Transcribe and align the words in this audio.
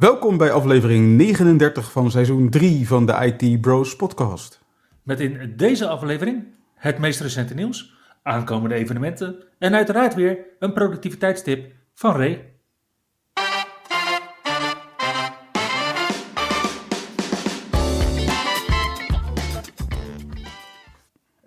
Welkom 0.00 0.36
bij 0.36 0.52
aflevering 0.52 1.16
39 1.16 1.92
van 1.92 2.10
seizoen 2.10 2.50
3 2.50 2.86
van 2.86 3.06
de 3.06 3.12
IT 3.12 3.60
Bros 3.60 3.96
podcast. 3.96 4.60
Met 5.02 5.20
in 5.20 5.54
deze 5.56 5.88
aflevering 5.88 6.44
het 6.74 6.98
meest 6.98 7.20
recente 7.20 7.54
nieuws, 7.54 7.94
aankomende 8.22 8.74
evenementen 8.74 9.36
en 9.58 9.74
uiteraard 9.74 10.14
weer 10.14 10.38
een 10.58 10.72
productiviteitstip 10.72 11.72
van 11.94 12.16
Ray. 12.16 12.49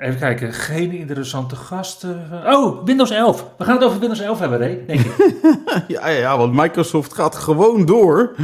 Even 0.03 0.19
kijken, 0.19 0.53
geen 0.53 0.91
interessante 0.91 1.55
gasten. 1.55 2.29
Oh, 2.45 2.85
Windows 2.85 3.11
11. 3.11 3.47
We 3.57 3.63
gaan 3.63 3.75
het 3.75 3.83
over 3.83 3.99
Windows 3.99 4.19
11 4.19 4.39
hebben, 4.39 4.59
Ray, 4.59 4.83
denk 4.87 4.99
ik. 4.99 5.35
ja, 5.87 6.07
ja, 6.07 6.37
want 6.37 6.53
Microsoft 6.53 7.13
gaat 7.13 7.35
gewoon 7.35 7.85
door. 7.85 8.35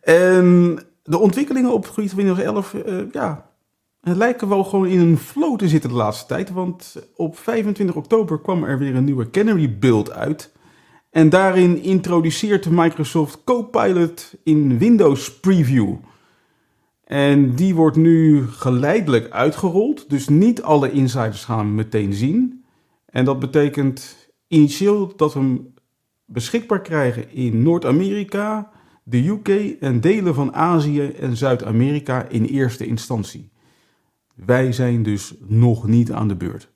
En 0.00 0.78
de 1.02 1.18
ontwikkelingen 1.18 1.72
op 1.72 1.82
het 1.82 1.92
gebied 1.92 2.10
van 2.10 2.18
Windows 2.18 2.40
11, 2.40 2.74
uh, 2.74 3.12
ja, 3.12 3.46
lijken 4.00 4.48
wel 4.48 4.64
gewoon 4.64 4.86
in 4.86 5.00
een 5.00 5.18
flow 5.18 5.58
te 5.58 5.68
zitten 5.68 5.90
de 5.90 5.96
laatste 5.96 6.26
tijd. 6.26 6.50
Want 6.50 6.96
op 7.16 7.38
25 7.38 7.96
oktober 7.96 8.40
kwam 8.40 8.64
er 8.64 8.78
weer 8.78 8.94
een 8.94 9.04
nieuwe 9.04 9.30
Canary 9.30 9.78
build 9.78 10.12
uit. 10.12 10.52
En 11.10 11.28
daarin 11.28 11.82
introduceert 11.82 12.70
Microsoft 12.70 13.44
Copilot 13.44 14.32
in 14.44 14.78
Windows 14.78 15.40
Preview. 15.40 15.94
En 17.10 17.54
die 17.54 17.74
wordt 17.74 17.96
nu 17.96 18.46
geleidelijk 18.46 19.30
uitgerold. 19.30 20.10
Dus 20.10 20.28
niet 20.28 20.62
alle 20.62 20.92
insiders 20.92 21.44
gaan 21.44 21.58
hem 21.58 21.74
meteen 21.74 22.12
zien. 22.12 22.64
En 23.06 23.24
dat 23.24 23.38
betekent 23.38 24.28
initieel 24.48 25.12
dat 25.16 25.32
we 25.32 25.38
hem 25.38 25.74
beschikbaar 26.24 26.80
krijgen 26.80 27.32
in 27.32 27.62
Noord-Amerika, 27.62 28.70
de 29.02 29.26
UK 29.26 29.48
en 29.80 30.00
delen 30.00 30.34
van 30.34 30.54
Azië 30.54 31.06
en 31.08 31.36
Zuid-Amerika 31.36 32.28
in 32.28 32.44
eerste 32.44 32.86
instantie. 32.86 33.50
Wij 34.34 34.72
zijn 34.72 35.02
dus 35.02 35.34
nog 35.46 35.86
niet 35.86 36.12
aan 36.12 36.28
de 36.28 36.36
beurt. 36.36 36.72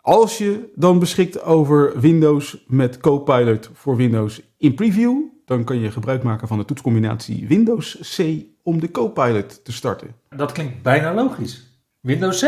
Als 0.00 0.38
je 0.38 0.72
dan 0.74 0.98
beschikt 0.98 1.42
over 1.42 2.00
Windows 2.00 2.64
met 2.66 2.98
Copilot 2.98 3.70
voor 3.72 3.96
Windows 3.96 4.42
in 4.56 4.74
preview, 4.74 5.16
dan 5.44 5.64
kan 5.64 5.78
je 5.78 5.90
gebruik 5.90 6.22
maken 6.22 6.48
van 6.48 6.58
de 6.58 6.64
toetscombinatie 6.64 7.46
Windows 7.46 8.16
C 8.16 8.46
om 8.68 8.80
de 8.80 8.90
Copilot 8.90 9.64
te 9.64 9.72
starten. 9.72 10.14
Dat 10.28 10.52
klinkt 10.52 10.82
bijna 10.82 11.14
logisch. 11.14 11.82
Windows 12.00 12.40
C. 12.40 12.44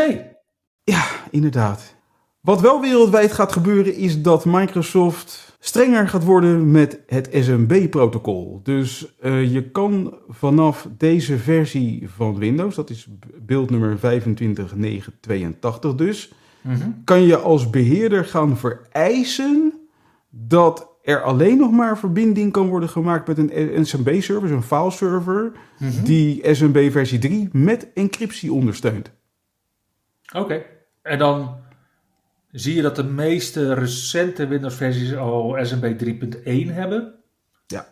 Ja, 0.83 1.05
inderdaad. 1.31 1.95
Wat 2.41 2.61
wel 2.61 2.81
wereldwijd 2.81 3.31
gaat 3.31 3.51
gebeuren 3.51 3.95
is 3.95 4.21
dat 4.21 4.45
Microsoft 4.45 5.55
strenger 5.59 6.09
gaat 6.09 6.23
worden 6.23 6.71
met 6.71 6.99
het 7.07 7.29
SMB-protocol. 7.31 8.59
Dus 8.63 9.13
uh, 9.21 9.53
je 9.53 9.69
kan 9.69 10.17
vanaf 10.29 10.87
deze 10.97 11.37
versie 11.37 12.09
van 12.15 12.37
Windows, 12.37 12.75
dat 12.75 12.89
is 12.89 13.07
beeld 13.37 13.69
nummer 13.69 13.99
25982 13.99 15.95
dus, 15.95 16.33
mm 16.61 16.73
-hmm. 16.73 17.01
kan 17.03 17.21
je 17.21 17.37
als 17.37 17.69
beheerder 17.69 18.25
gaan 18.25 18.57
vereisen 18.57 19.73
dat 20.29 20.90
er 21.03 21.21
alleen 21.21 21.57
nog 21.57 21.71
maar 21.71 21.97
verbinding 21.97 22.51
kan 22.51 22.67
worden 22.67 22.89
gemaakt 22.89 23.27
met 23.27 23.37
een 23.37 23.85
SMB-server, 23.85 24.51
een 24.51 24.63
fileserver, 24.63 25.51
mm 25.77 25.89
-hmm. 25.89 26.03
die 26.03 26.55
SMB 26.55 26.91
versie 26.91 27.19
3 27.19 27.49
met 27.51 27.93
encryptie 27.93 28.53
ondersteunt. 28.53 29.11
Oké, 30.33 30.43
okay. 30.43 30.65
en 31.01 31.17
dan 31.17 31.55
zie 32.51 32.75
je 32.75 32.81
dat 32.81 32.95
de 32.95 33.03
meeste 33.03 33.73
recente 33.73 34.47
Windows-versies 34.47 35.15
al 35.15 35.57
SMB 35.61 36.03
3.1 36.03 36.73
hebben. 36.73 37.13
Ja. 37.67 37.87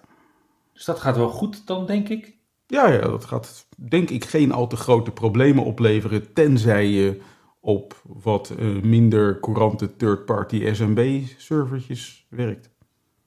Dus 0.73 0.85
dat 0.85 0.99
gaat 0.99 1.17
wel 1.17 1.29
goed 1.29 1.67
dan, 1.67 1.85
denk 1.85 2.09
ik? 2.09 2.37
Ja, 2.67 2.87
ja, 2.87 2.99
dat 2.99 3.25
gaat 3.25 3.67
denk 3.75 4.09
ik 4.09 4.25
geen 4.25 4.51
al 4.51 4.67
te 4.67 4.75
grote 4.75 5.11
problemen 5.11 5.63
opleveren, 5.63 6.33
tenzij 6.33 6.87
je 6.87 7.21
op 7.59 8.01
wat 8.03 8.53
uh, 8.59 8.81
minder 8.81 9.39
courante 9.39 9.95
third-party 9.95 10.73
SMB-servertjes 10.73 12.25
werkt. 12.29 12.69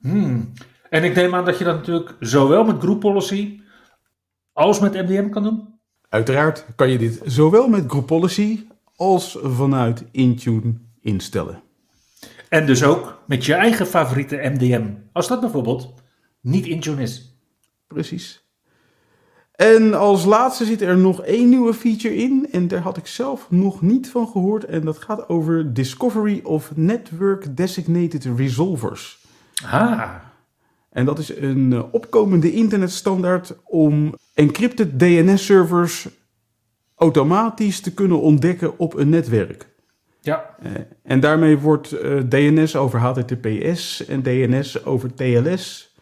Hmm. 0.02 0.52
En 0.90 1.04
ik 1.04 1.14
neem 1.14 1.34
aan 1.34 1.44
dat 1.44 1.58
je 1.58 1.64
dat 1.64 1.76
natuurlijk 1.76 2.16
zowel 2.20 2.64
met 2.64 2.78
group 2.78 3.00
policy 3.00 3.60
als 4.52 4.80
met 4.80 4.92
MDM 4.92 5.28
kan 5.28 5.42
doen? 5.42 5.68
Uiteraard 6.08 6.64
kan 6.76 6.90
je 6.90 6.98
dit 6.98 7.20
zowel 7.24 7.68
met 7.68 7.84
group 7.86 8.06
policy 8.06 8.66
als 8.96 9.38
vanuit 9.42 10.04
Intune 10.10 10.74
instellen. 11.00 11.62
En 12.48 12.66
dus 12.66 12.82
ook 12.82 13.22
met 13.26 13.44
je 13.44 13.54
eigen 13.54 13.86
favoriete 13.86 14.50
MDM, 14.54 14.86
als 15.12 15.28
dat 15.28 15.40
bijvoorbeeld 15.40 15.94
niet 16.40 16.66
Intune 16.66 17.02
is. 17.02 17.36
Precies. 17.86 18.42
En 19.52 19.94
als 19.94 20.24
laatste 20.24 20.64
zit 20.64 20.80
er 20.80 20.96
nog 20.96 21.22
één 21.22 21.48
nieuwe 21.48 21.74
feature 21.74 22.16
in. 22.16 22.48
En 22.50 22.69
daar 22.69 22.80
had 22.80 22.96
ik 22.96 23.06
zelf 23.06 23.50
nog 23.50 23.82
niet 23.82 24.10
van 24.10 24.28
gehoord. 24.28 24.64
En 24.64 24.84
dat 24.84 24.98
gaat 24.98 25.28
over 25.28 25.74
Discovery 25.74 26.40
of 26.44 26.72
Network 26.76 27.56
Designated 27.56 28.24
Resolvers. 28.36 29.22
Ah. 29.71 30.15
En 30.91 31.05
dat 31.05 31.19
is 31.19 31.37
een 31.37 31.83
opkomende 31.91 32.53
internetstandaard 32.53 33.55
om 33.65 34.15
encrypted 34.34 34.99
DNS-servers 34.99 36.09
automatisch 36.95 37.81
te 37.81 37.95
kunnen 37.95 38.21
ontdekken 38.21 38.78
op 38.78 38.95
een 38.95 39.09
netwerk. 39.09 39.69
Ja. 40.21 40.56
En 41.03 41.21
daarmee 41.21 41.59
wordt 41.59 41.89
DNS 42.28 42.77
over 42.77 43.00
HTTPS 43.00 44.06
en 44.06 44.23
DNS 44.23 44.84
over 44.84 45.15
TLS 45.15 45.97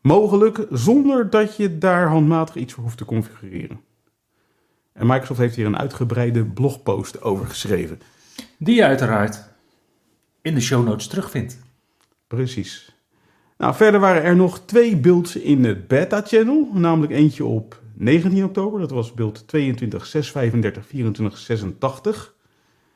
mogelijk 0.00 0.66
zonder 0.70 1.30
dat 1.30 1.56
je 1.56 1.78
daar 1.78 2.08
handmatig 2.08 2.54
iets 2.54 2.72
voor 2.72 2.82
hoeft 2.82 2.96
te 2.96 3.04
configureren. 3.04 3.80
En 4.92 5.06
Microsoft 5.06 5.40
heeft 5.40 5.56
hier 5.56 5.66
een 5.66 5.78
uitgebreide 5.78 6.44
blogpost 6.44 7.22
over 7.22 7.46
geschreven. 7.46 8.00
Die 8.58 8.74
je 8.74 8.84
uiteraard 8.84 9.44
in 10.42 10.54
de 10.54 10.60
show 10.60 10.84
notes 10.84 11.06
terugvindt. 11.06 11.58
Precies. 12.26 12.96
Nou, 13.62 13.74
verder 13.74 14.00
waren 14.00 14.22
er 14.22 14.36
nog 14.36 14.60
twee 14.64 14.96
builds 14.96 15.36
in 15.36 15.64
het 15.64 15.88
beta-channel. 15.88 16.68
Namelijk 16.72 17.12
eentje 17.12 17.44
op 17.44 17.82
19 17.94 18.44
oktober, 18.44 18.80
dat 18.80 18.90
was 18.90 19.14
beeld 19.14 19.48
22, 19.48 20.06
635, 20.06 20.86
24, 20.86 21.38
86. 21.38 22.34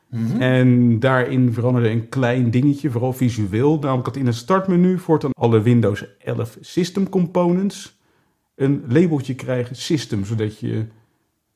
Mm-hmm. 0.09 0.41
En 0.41 0.99
daarin 0.99 1.53
veranderde 1.53 1.89
een 1.89 2.09
klein 2.09 2.51
dingetje, 2.51 2.89
vooral 2.89 3.13
visueel. 3.13 3.79
Namelijk 3.79 4.05
dat 4.05 4.15
in 4.15 4.25
het 4.25 4.35
startmenu 4.35 4.99
voortaan 4.99 5.31
alle 5.33 5.61
Windows 5.61 6.05
11 6.19 6.57
System 6.61 7.09
Components 7.09 7.99
een 8.55 8.83
labeltje 8.87 9.35
krijgen 9.35 9.75
System, 9.75 10.25
zodat 10.25 10.59
je 10.59 10.85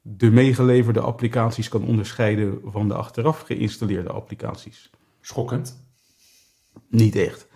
de 0.01 0.31
meegeleverde 0.31 0.99
applicaties 0.99 1.69
kan 1.69 1.85
onderscheiden 1.85 2.59
van 2.65 2.87
de 2.87 2.93
achteraf 2.93 3.41
geïnstalleerde 3.41 4.09
applicaties. 4.09 4.89
Schokkend. 5.21 5.83
Niet 6.89 7.15
echt. 7.15 7.49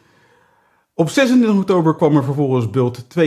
Op 0.98 1.10
26 1.10 1.58
oktober 1.58 1.96
kwam 1.96 2.16
er 2.16 2.24
vervolgens 2.24 2.70
beeld 2.70 3.06
22.635.2552 3.20 3.24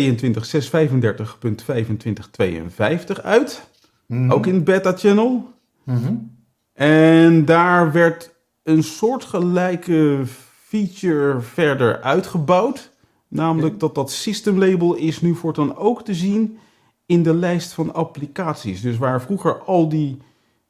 uit. 3.22 3.68
Mm-hmm. 4.06 4.32
Ook 4.32 4.46
in 4.46 4.54
het 4.54 4.64
beta-channel. 4.64 5.52
Mm-hmm. 5.84 6.36
En 6.72 7.44
daar 7.44 7.92
werd 7.92 8.34
een 8.62 8.82
soortgelijke 8.82 10.22
feature 10.64 11.40
verder 11.40 12.00
uitgebouwd. 12.00 12.90
Namelijk 13.28 13.80
dat 13.80 13.94
dat 13.94 14.10
systemlabel 14.10 14.94
is 14.94 15.20
nu 15.20 15.34
voortaan 15.34 15.76
ook 15.76 16.04
te 16.04 16.14
zien 16.14 16.58
in 17.06 17.22
de 17.22 17.34
lijst 17.34 17.72
van 17.72 17.94
applicaties. 17.94 18.80
Dus 18.80 18.98
waar 18.98 19.22
vroeger 19.22 19.58
al 19.58 19.88
die 19.88 20.18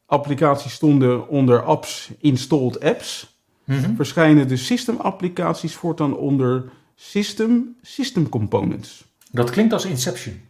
applicaties 0.07 0.73
stonden 0.73 1.29
onder 1.29 1.63
apps, 1.63 2.11
installed 2.19 2.81
apps, 2.81 3.37
Mhm. 3.65 3.95
verschijnen 3.95 4.49
de 4.49 4.57
system 4.57 4.97
applicaties 4.97 5.75
voortaan 5.75 6.17
onder 6.17 6.65
system, 7.01 7.77
system 7.83 8.29
components. 8.29 9.05
Dat 9.31 9.51
klinkt 9.51 9.73
als 9.73 9.85
Inception. 9.85 10.41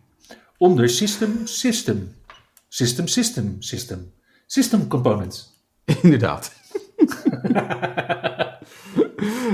Onder 0.56 0.88
System, 0.88 1.40
System. 1.44 2.12
System, 2.68 3.06
System, 3.06 3.56
System. 3.58 4.12
System 4.46 4.88
Components. 4.88 5.62
Inderdaad. 6.02 6.52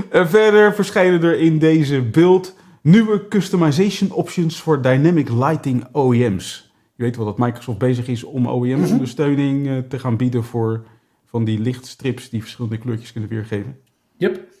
en 0.09 0.29
verder 0.29 0.75
verschijnen 0.75 1.23
er 1.23 1.39
in 1.39 1.59
deze 1.59 2.01
build 2.01 2.55
nieuwe 2.81 3.27
customization 3.27 4.11
options 4.11 4.59
voor 4.59 4.81
dynamic 4.81 5.29
lighting 5.29 5.87
OEM's. 5.91 6.73
Je 6.95 7.03
weet 7.03 7.15
wel 7.15 7.25
dat 7.25 7.37
Microsoft 7.37 7.77
bezig 7.77 8.07
is 8.07 8.23
om 8.23 8.47
OEM-ondersteuning 8.47 9.67
uh, 9.67 9.77
te 9.77 9.99
gaan 9.99 10.17
bieden 10.17 10.43
voor 10.43 10.85
van 11.25 11.43
die 11.43 11.59
lichtstrips 11.59 12.29
die 12.29 12.41
verschillende 12.41 12.77
kleurtjes 12.77 13.11
kunnen 13.11 13.29
weergeven. 13.29 13.77
Yep. 14.17 14.54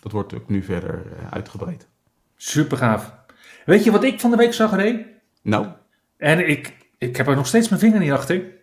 Dat 0.00 0.12
wordt 0.12 0.34
ook 0.34 0.48
nu 0.48 0.62
verder 0.62 1.02
uh, 1.06 1.30
uitgebreid. 1.30 1.88
Super 2.36 2.76
gaaf. 2.76 3.14
Weet 3.64 3.84
je 3.84 3.90
wat 3.90 4.04
ik 4.04 4.20
van 4.20 4.30
de 4.30 4.36
week 4.36 4.52
zag, 4.52 4.76
René? 4.76 5.06
Nou? 5.42 5.66
En 6.16 6.48
ik, 6.48 6.88
ik 6.98 7.16
heb 7.16 7.26
er 7.26 7.36
nog 7.36 7.46
steeds 7.46 7.68
mijn 7.68 7.80
vinger 7.80 8.00
niet 8.00 8.10
achter. 8.10 8.58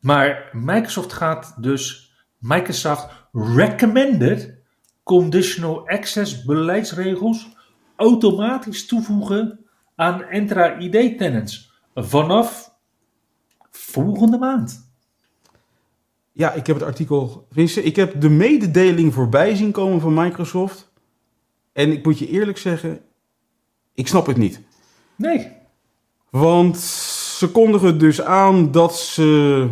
Maar 0.00 0.48
Microsoft 0.52 1.12
gaat 1.12 1.54
dus 1.62 2.14
Microsoft 2.38 3.08
Recommended 3.32 4.58
Conditional 5.02 5.88
Access 5.88 6.44
beleidsregels 6.44 7.56
automatisch 7.96 8.86
toevoegen 8.86 9.64
aan 9.96 10.22
Entra 10.22 10.78
ID 10.78 11.18
tenants 11.18 11.72
vanaf 11.94 12.74
volgende 13.70 14.38
maand. 14.38 14.89
Ja, 16.32 16.52
ik 16.52 16.66
heb 16.66 16.76
het 16.76 16.84
artikel. 16.84 17.46
Ik 17.74 17.96
heb 17.96 18.20
de 18.20 18.28
mededeling 18.28 19.14
voorbij 19.14 19.54
zien 19.54 19.72
komen 19.72 20.00
van 20.00 20.14
Microsoft. 20.14 20.92
En 21.72 21.92
ik 21.92 22.04
moet 22.04 22.18
je 22.18 22.28
eerlijk 22.28 22.58
zeggen, 22.58 23.00
ik 23.94 24.08
snap 24.08 24.26
het 24.26 24.36
niet. 24.36 24.60
Nee. 25.16 25.52
Want 26.30 26.78
ze 27.38 27.50
kondigen 27.50 27.98
dus 27.98 28.22
aan 28.22 28.70
dat 28.70 28.96
ze 28.96 29.68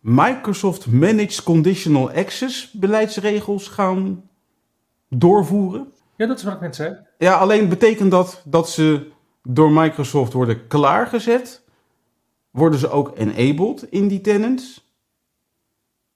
Microsoft 0.00 0.86
Managed 0.86 1.42
Conditional 1.42 2.10
Access 2.10 2.70
beleidsregels 2.70 3.68
gaan 3.68 4.28
doorvoeren. 5.08 5.92
Ja, 6.16 6.26
dat 6.26 6.38
is 6.38 6.44
wat 6.44 6.54
ik 6.54 6.60
net 6.60 6.76
zei. 6.76 6.96
Ja, 7.18 7.34
alleen 7.34 7.68
betekent 7.68 8.10
dat 8.10 8.42
dat 8.44 8.70
ze 8.70 9.10
door 9.42 9.72
Microsoft 9.72 10.32
worden 10.32 10.66
klaargezet. 10.66 11.62
Worden 12.50 12.78
ze 12.78 12.90
ook 12.90 13.12
enabled 13.16 13.82
in 13.90 14.08
die 14.08 14.20
tenants. 14.20 14.91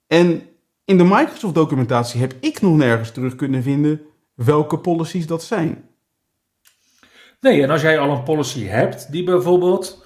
En 0.06 0.43
in 0.85 0.99
de 0.99 1.05
Microsoft 1.05 1.55
documentatie 1.55 2.20
heb 2.20 2.35
ik 2.41 2.61
nog 2.61 2.76
nergens 2.76 3.11
terug 3.11 3.35
kunnen 3.35 3.62
vinden 3.62 4.00
welke 4.35 4.79
policies 4.79 5.26
dat 5.26 5.43
zijn. 5.43 5.85
Nee, 7.41 7.62
en 7.62 7.70
als 7.70 7.82
jij 7.82 7.99
al 7.99 8.11
een 8.11 8.23
policy 8.23 8.64
hebt 8.64 9.12
die 9.12 9.25
bijvoorbeeld 9.25 10.05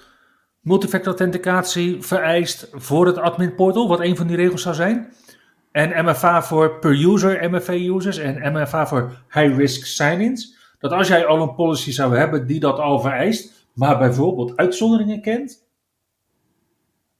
multifactor 0.59 1.07
authenticatie 1.07 2.01
vereist 2.01 2.67
voor 2.71 3.05
het 3.05 3.17
admin 3.17 3.55
portal, 3.55 3.87
wat 3.87 3.99
een 3.99 4.17
van 4.17 4.27
die 4.27 4.35
regels 4.35 4.61
zou 4.61 4.75
zijn. 4.75 5.13
En 5.71 6.05
MFA 6.05 6.43
voor 6.43 6.79
per 6.79 6.91
user 6.91 7.49
MFA 7.51 7.73
users 7.73 8.17
en 8.17 8.53
MFA 8.53 8.87
voor 8.87 9.23
high 9.29 9.57
risk 9.57 9.85
sign-ins. 9.85 10.57
Dat 10.79 10.91
als 10.91 11.07
jij 11.07 11.25
al 11.25 11.41
een 11.41 11.55
policy 11.55 11.91
zou 11.91 12.17
hebben 12.17 12.47
die 12.47 12.59
dat 12.59 12.79
al 12.79 12.99
vereist, 12.99 13.67
maar 13.73 13.97
bijvoorbeeld 13.97 14.57
uitzonderingen 14.57 15.21
kent. 15.21 15.60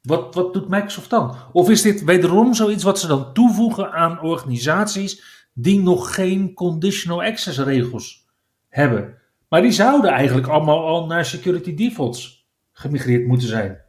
Wat, 0.01 0.35
wat 0.35 0.53
doet 0.53 0.69
Microsoft 0.69 1.09
dan? 1.09 1.35
Of 1.51 1.69
is 1.69 1.81
dit 1.81 2.03
wederom 2.03 2.53
zoiets 2.53 2.83
wat 2.83 2.99
ze 2.99 3.07
dan 3.07 3.33
toevoegen 3.33 3.91
aan 3.91 4.21
organisaties 4.21 5.23
die 5.53 5.79
nog 5.79 6.15
geen 6.15 6.53
conditional 6.53 7.23
access 7.23 7.59
regels 7.59 8.27
hebben? 8.69 9.17
Maar 9.49 9.61
die 9.61 9.71
zouden 9.71 10.11
eigenlijk 10.11 10.47
allemaal 10.47 10.85
al 10.85 11.05
naar 11.05 11.25
security 11.25 11.75
defaults 11.75 12.47
gemigreerd 12.71 13.27
moeten 13.27 13.47
zijn. 13.47 13.81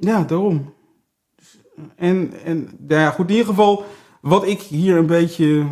Ja, 0.00 0.22
daarom. 0.24 0.74
En, 1.96 2.32
en 2.44 2.68
nou 2.78 3.00
ja, 3.00 3.10
goed, 3.10 3.26
in 3.26 3.32
ieder 3.32 3.48
geval, 3.48 3.84
wat 4.20 4.46
ik 4.46 4.60
hier 4.60 4.96
een 4.96 5.06
beetje. 5.06 5.66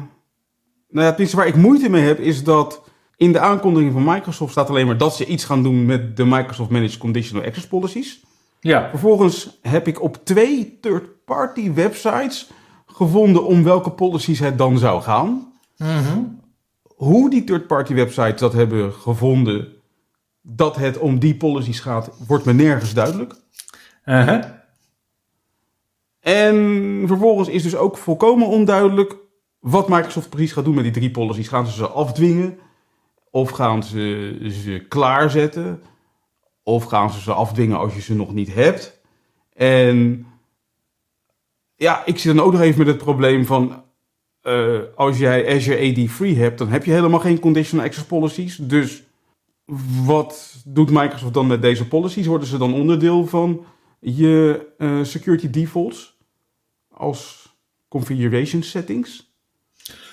Nou 0.89 1.17
ja, 1.19 1.37
waar 1.37 1.47
ik 1.47 1.57
moeite 1.57 1.89
mee 1.89 2.03
heb, 2.03 2.19
is 2.19 2.45
dat 2.45 2.91
in 3.17 3.33
de 3.33 3.41
aankondiging 3.41 3.93
van 3.93 4.05
Microsoft 4.05 4.53
staat 4.53 4.69
alleen 4.69 4.87
maar 4.87 4.99
dat 4.99 5.17
ze 5.17 5.27
iets 5.27 5.45
gaan 5.45 5.63
doen 5.63 5.87
met 5.87 6.17
de 6.17 6.25
Microsoft 6.25 6.71
Managed 6.71 6.99
Conditional 6.99 7.45
Access 7.47 7.67
Policies. 7.67 8.26
Ja. 8.67 8.89
Vervolgens 8.91 9.59
heb 9.63 9.87
ik 9.87 10.03
op 10.03 10.25
twee 10.25 10.79
third-party 10.81 11.73
websites 11.73 12.51
gevonden 12.87 13.45
om 13.45 13.65
welke 13.65 13.91
policies 13.91 14.39
het 14.39 14.59
dan 14.59 14.79
zou 14.79 15.03
gaan. 15.03 15.53
Mm 15.77 16.41
Hoe 16.83 17.31
die 17.31 17.45
third-party 17.45 17.95
websites 17.95 18.41
dat 18.41 18.53
hebben 18.53 18.93
gevonden, 18.93 19.69
dat 20.43 20.77
het 20.77 20.99
om 20.99 21.19
die 21.19 21.37
policies 21.37 21.81
gaat, 21.81 22.11
wordt 22.27 22.45
me 22.45 22.53
nergens 22.53 22.95
duidelijk. 22.95 23.35
Uh 24.05 24.27
-huh. 24.27 24.45
En 26.21 27.05
vervolgens 27.07 27.49
is 27.49 27.63
dus 27.63 27.77
ook 27.77 27.97
volkomen 27.97 28.49
onduidelijk 28.49 29.17
wat 29.59 29.89
Microsoft 29.89 30.29
precies 30.29 30.53
gaat 30.53 30.65
doen 30.65 30.75
met 30.75 30.85
die 30.85 30.93
drie 30.93 31.11
policies. 31.11 31.49
Gaan 31.49 31.67
ze 31.67 31.73
ze 31.73 31.87
afdwingen? 31.87 32.59
Of 33.31 33.51
gaan 33.51 33.83
ze 33.83 34.37
ze 34.65 34.85
klaarzetten? 34.89 35.83
Of 36.69 36.85
gaan 36.85 37.13
ze 37.13 37.21
ze 37.21 37.33
afdwingen 37.33 37.79
als 37.79 37.95
je 37.95 38.01
ze 38.01 38.15
nog 38.15 38.35
niet 38.35 38.55
hebt? 38.55 39.01
En 39.53 40.27
ja, 41.77 42.03
ik 42.05 42.19
zit 42.19 42.35
dan 42.35 42.45
ook 42.45 42.53
nog 42.53 42.61
even 42.61 42.79
met 42.79 42.87
het 42.87 42.99
probleem 42.99 43.45
van... 43.45 43.85
Uh, 44.43 44.79
als 44.95 45.19
jij 45.19 45.55
Azure 45.55 45.91
AD 45.91 46.11
Free 46.11 46.37
hebt, 46.37 46.59
dan 46.59 46.69
heb 46.69 46.85
je 46.85 46.93
helemaal 46.93 47.21
geen 47.21 47.39
conditional 47.39 47.87
access 47.87 48.07
policies. 48.07 48.57
Dus 48.57 49.03
wat 50.05 50.63
doet 50.65 50.91
Microsoft 50.91 51.35
dan 51.35 51.47
met 51.47 51.63
deze 51.63 51.89
policies? 51.89 52.27
Worden 52.27 52.49
ze 52.49 52.59
dan 52.59 52.75
onderdeel 52.75 53.27
van 53.27 53.65
je 54.01 54.67
uh, 54.79 55.05
security 55.05 55.51
defaults 55.51 56.17
als 56.89 57.53
configuration 57.89 58.63
settings? 58.63 59.35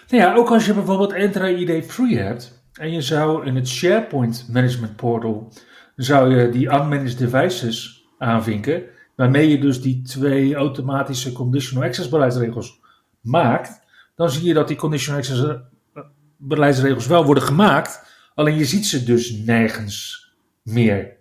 Nou 0.09 0.23
ja, 0.23 0.35
ook 0.35 0.51
als 0.51 0.65
je 0.65 0.73
bijvoorbeeld 0.73 1.13
Entra 1.13 1.47
ID 1.47 1.85
Free 1.85 2.17
hebt 2.17 2.63
en 2.73 2.91
je 2.91 3.01
zou 3.01 3.45
in 3.45 3.55
het 3.55 3.67
SharePoint 3.67 4.47
Management 4.51 4.95
Portal 4.95 5.51
zou 5.95 6.35
je 6.35 6.49
die 6.49 6.65
unmanaged 6.65 7.17
devices 7.17 8.05
aanvinken, 8.17 8.83
waarmee 9.15 9.49
je 9.49 9.59
dus 9.59 9.81
die 9.81 10.01
twee 10.01 10.55
automatische 10.55 11.31
conditional 11.31 11.87
access 11.87 12.09
beleidsregels 12.09 12.79
maakt, 13.21 13.81
dan 14.15 14.29
zie 14.29 14.47
je 14.47 14.53
dat 14.53 14.67
die 14.67 14.77
conditional 14.77 15.19
access 15.19 15.43
eh, 15.43 16.03
beleidsregels 16.37 17.07
wel 17.07 17.25
worden 17.25 17.43
gemaakt, 17.43 18.03
alleen 18.35 18.57
je 18.57 18.65
ziet 18.65 18.85
ze 18.85 19.03
dus 19.03 19.31
nergens 19.31 20.31
meer. 20.61 21.15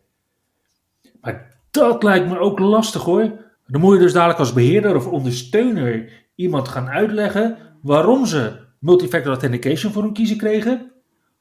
Maar 1.21 1.57
dat 1.71 2.03
lijkt 2.03 2.29
me 2.29 2.39
ook 2.39 2.59
lastig 2.59 3.03
hoor. 3.03 3.41
Dan 3.67 3.81
moet 3.81 3.95
je 3.95 4.01
dus 4.01 4.13
dadelijk 4.13 4.39
als 4.39 4.53
beheerder 4.53 4.97
of 4.97 5.07
ondersteuner 5.07 6.13
iemand 6.35 6.69
gaan 6.69 6.89
uitleggen 6.89 7.59
waarom 7.83 8.27
ze 8.27 8.61
multifactor 8.79 9.31
authentication 9.31 9.93
voor 9.93 10.03
hun 10.03 10.13
kiezen 10.13 10.37
kregen, 10.37 10.93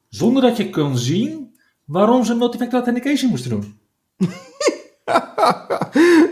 zonder 0.10 0.42
dat 0.42 0.58
je 0.58 0.70
kan 0.70 0.98
zien 0.98 1.51
waarom 1.92 2.24
ze 2.24 2.36
multifactor 2.36 2.80
authentication 2.80 3.30
moesten 3.30 3.50
doen. 3.50 3.80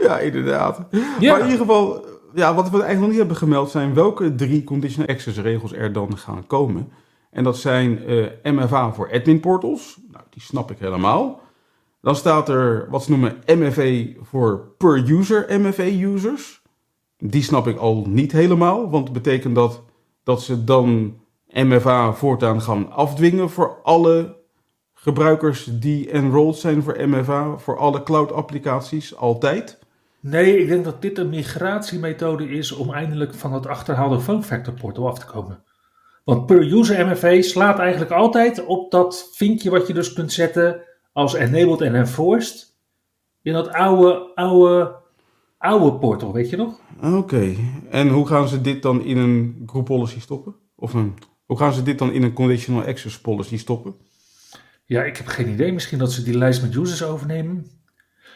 ja, 0.05 0.19
inderdaad. 0.19 0.79
Ja. 1.19 1.31
Maar 1.31 1.39
in 1.39 1.45
ieder 1.45 1.65
geval, 1.65 2.05
ja, 2.33 2.53
wat 2.53 2.69
we 2.69 2.71
eigenlijk 2.71 2.99
nog 2.99 3.09
niet 3.09 3.17
hebben 3.17 3.35
gemeld 3.35 3.69
zijn 3.69 3.93
welke 3.93 4.35
drie 4.35 4.63
conditional 4.63 5.07
access 5.07 5.37
regels 5.37 5.73
er 5.73 5.93
dan 5.93 6.17
gaan 6.17 6.47
komen. 6.47 6.91
En 7.31 7.43
dat 7.43 7.57
zijn 7.57 8.09
uh, 8.09 8.25
eh, 8.25 8.53
MFA 8.53 8.93
voor 8.93 9.11
admin 9.11 9.39
portals. 9.39 9.99
Nou, 10.11 10.23
die 10.29 10.41
snap 10.41 10.71
ik 10.71 10.79
helemaal. 10.79 11.39
Dan 12.01 12.15
staat 12.15 12.49
er 12.49 12.87
wat 12.89 13.03
ze 13.03 13.09
noemen 13.09 13.37
MFA 13.45 14.21
voor 14.21 14.73
per 14.77 15.09
user 15.09 15.59
MFA 15.59 15.83
users. 15.83 16.61
Die 17.17 17.43
snap 17.43 17.67
ik 17.67 17.77
al 17.77 18.05
niet 18.07 18.31
helemaal, 18.31 18.89
want 18.89 19.13
betekent 19.13 19.55
dat, 19.55 19.83
dat 20.23 20.41
ze 20.41 20.63
dan 20.63 21.17
MFA 21.47 22.13
voortaan 22.13 22.61
gaan 22.61 22.91
afdwingen 22.91 23.49
voor 23.49 23.77
alle 23.83 24.38
gebruikers 25.01 25.63
die 25.71 26.09
enrolled 26.09 26.55
zijn 26.55 26.83
voor 26.83 26.97
MFA, 27.07 27.57
voor 27.57 27.77
alle 27.77 28.03
cloud 28.03 28.31
applicaties, 28.31 29.15
altijd. 29.15 29.79
Nee, 30.19 30.57
ik 30.57 30.67
denk 30.67 30.83
dat 30.83 31.01
dit 31.01 31.17
een 31.17 31.29
migratiemethode 31.29 32.49
is 32.49 32.71
om 32.71 32.93
eindelijk 32.93 33.33
van 33.33 33.53
het 33.53 33.67
achterhaalde 33.67 34.19
phone 34.19 34.43
factor 34.43 34.73
portal 34.73 35.07
af 35.07 35.19
te 35.19 35.25
komen. 35.25 35.63
Want 36.23 36.45
per 36.45 36.73
user 36.73 37.07
MFA 37.07 37.41
slaat 37.41 37.79
eigenlijk 37.79 38.11
altijd 38.11 38.65
op 38.65 38.91
dat 38.91 39.29
vinkje 39.33 39.69
wat 39.69 39.87
je 39.87 39.93
dus 39.93 40.13
kunt 40.13 40.31
zetten 40.31 40.81
als 41.13 41.33
enabled 41.33 41.81
en 41.81 41.95
enforced 41.95 42.77
in 43.41 43.53
dat 43.53 43.69
oude, 43.69 44.31
oude, 44.35 44.95
oude 45.57 45.97
portal, 45.97 46.33
weet 46.33 46.49
je 46.49 46.57
nog? 46.57 46.79
Oké, 47.03 47.55
en 47.89 48.09
hoe 48.09 48.27
gaan 48.27 48.47
ze 48.47 48.61
dit 48.61 48.81
dan 48.81 49.03
in 49.03 49.17
een 49.17 49.63
group 49.65 49.85
policy 49.85 50.19
stoppen? 50.19 50.55
Of 50.75 50.93
een, 50.93 51.13
hoe 51.45 51.57
gaan 51.57 51.73
ze 51.73 51.83
dit 51.83 51.99
dan 51.99 52.11
in 52.11 52.23
een 52.23 52.33
conditional 52.33 52.83
access 52.83 53.21
policy 53.21 53.57
stoppen? 53.57 53.95
Ja, 54.89 55.03
ik 55.03 55.17
heb 55.17 55.27
geen 55.27 55.49
idee. 55.49 55.73
Misschien 55.73 55.97
dat 55.97 56.11
ze 56.11 56.23
die 56.23 56.37
lijst 56.37 56.61
met 56.61 56.75
users 56.75 57.03
overnemen. 57.03 57.65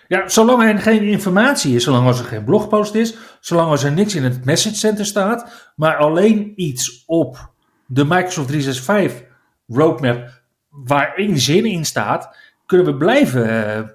Ja, 0.07 0.29
zolang 0.29 0.63
er 0.63 0.79
geen 0.79 1.03
informatie 1.03 1.75
is, 1.75 1.83
zolang 1.83 2.07
als 2.07 2.19
er 2.19 2.25
geen 2.25 2.43
blogpost 2.43 2.95
is, 2.95 3.15
zolang 3.39 3.69
als 3.69 3.83
er 3.83 3.91
niks 3.91 4.15
in 4.15 4.23
het 4.23 4.45
message 4.45 4.75
center 4.75 5.05
staat, 5.05 5.71
maar 5.75 5.95
alleen 5.95 6.53
iets 6.55 7.03
op 7.05 7.51
de 7.85 8.03
Microsoft 8.03 8.47
365 8.47 9.27
roadmap 9.67 10.41
waar 10.69 11.13
één 11.15 11.37
zin 11.37 11.65
in 11.65 11.85
staat, 11.85 12.37
kunnen 12.65 12.85
we 12.85 12.95
blijven, 12.95 13.49
uh, 13.49 13.87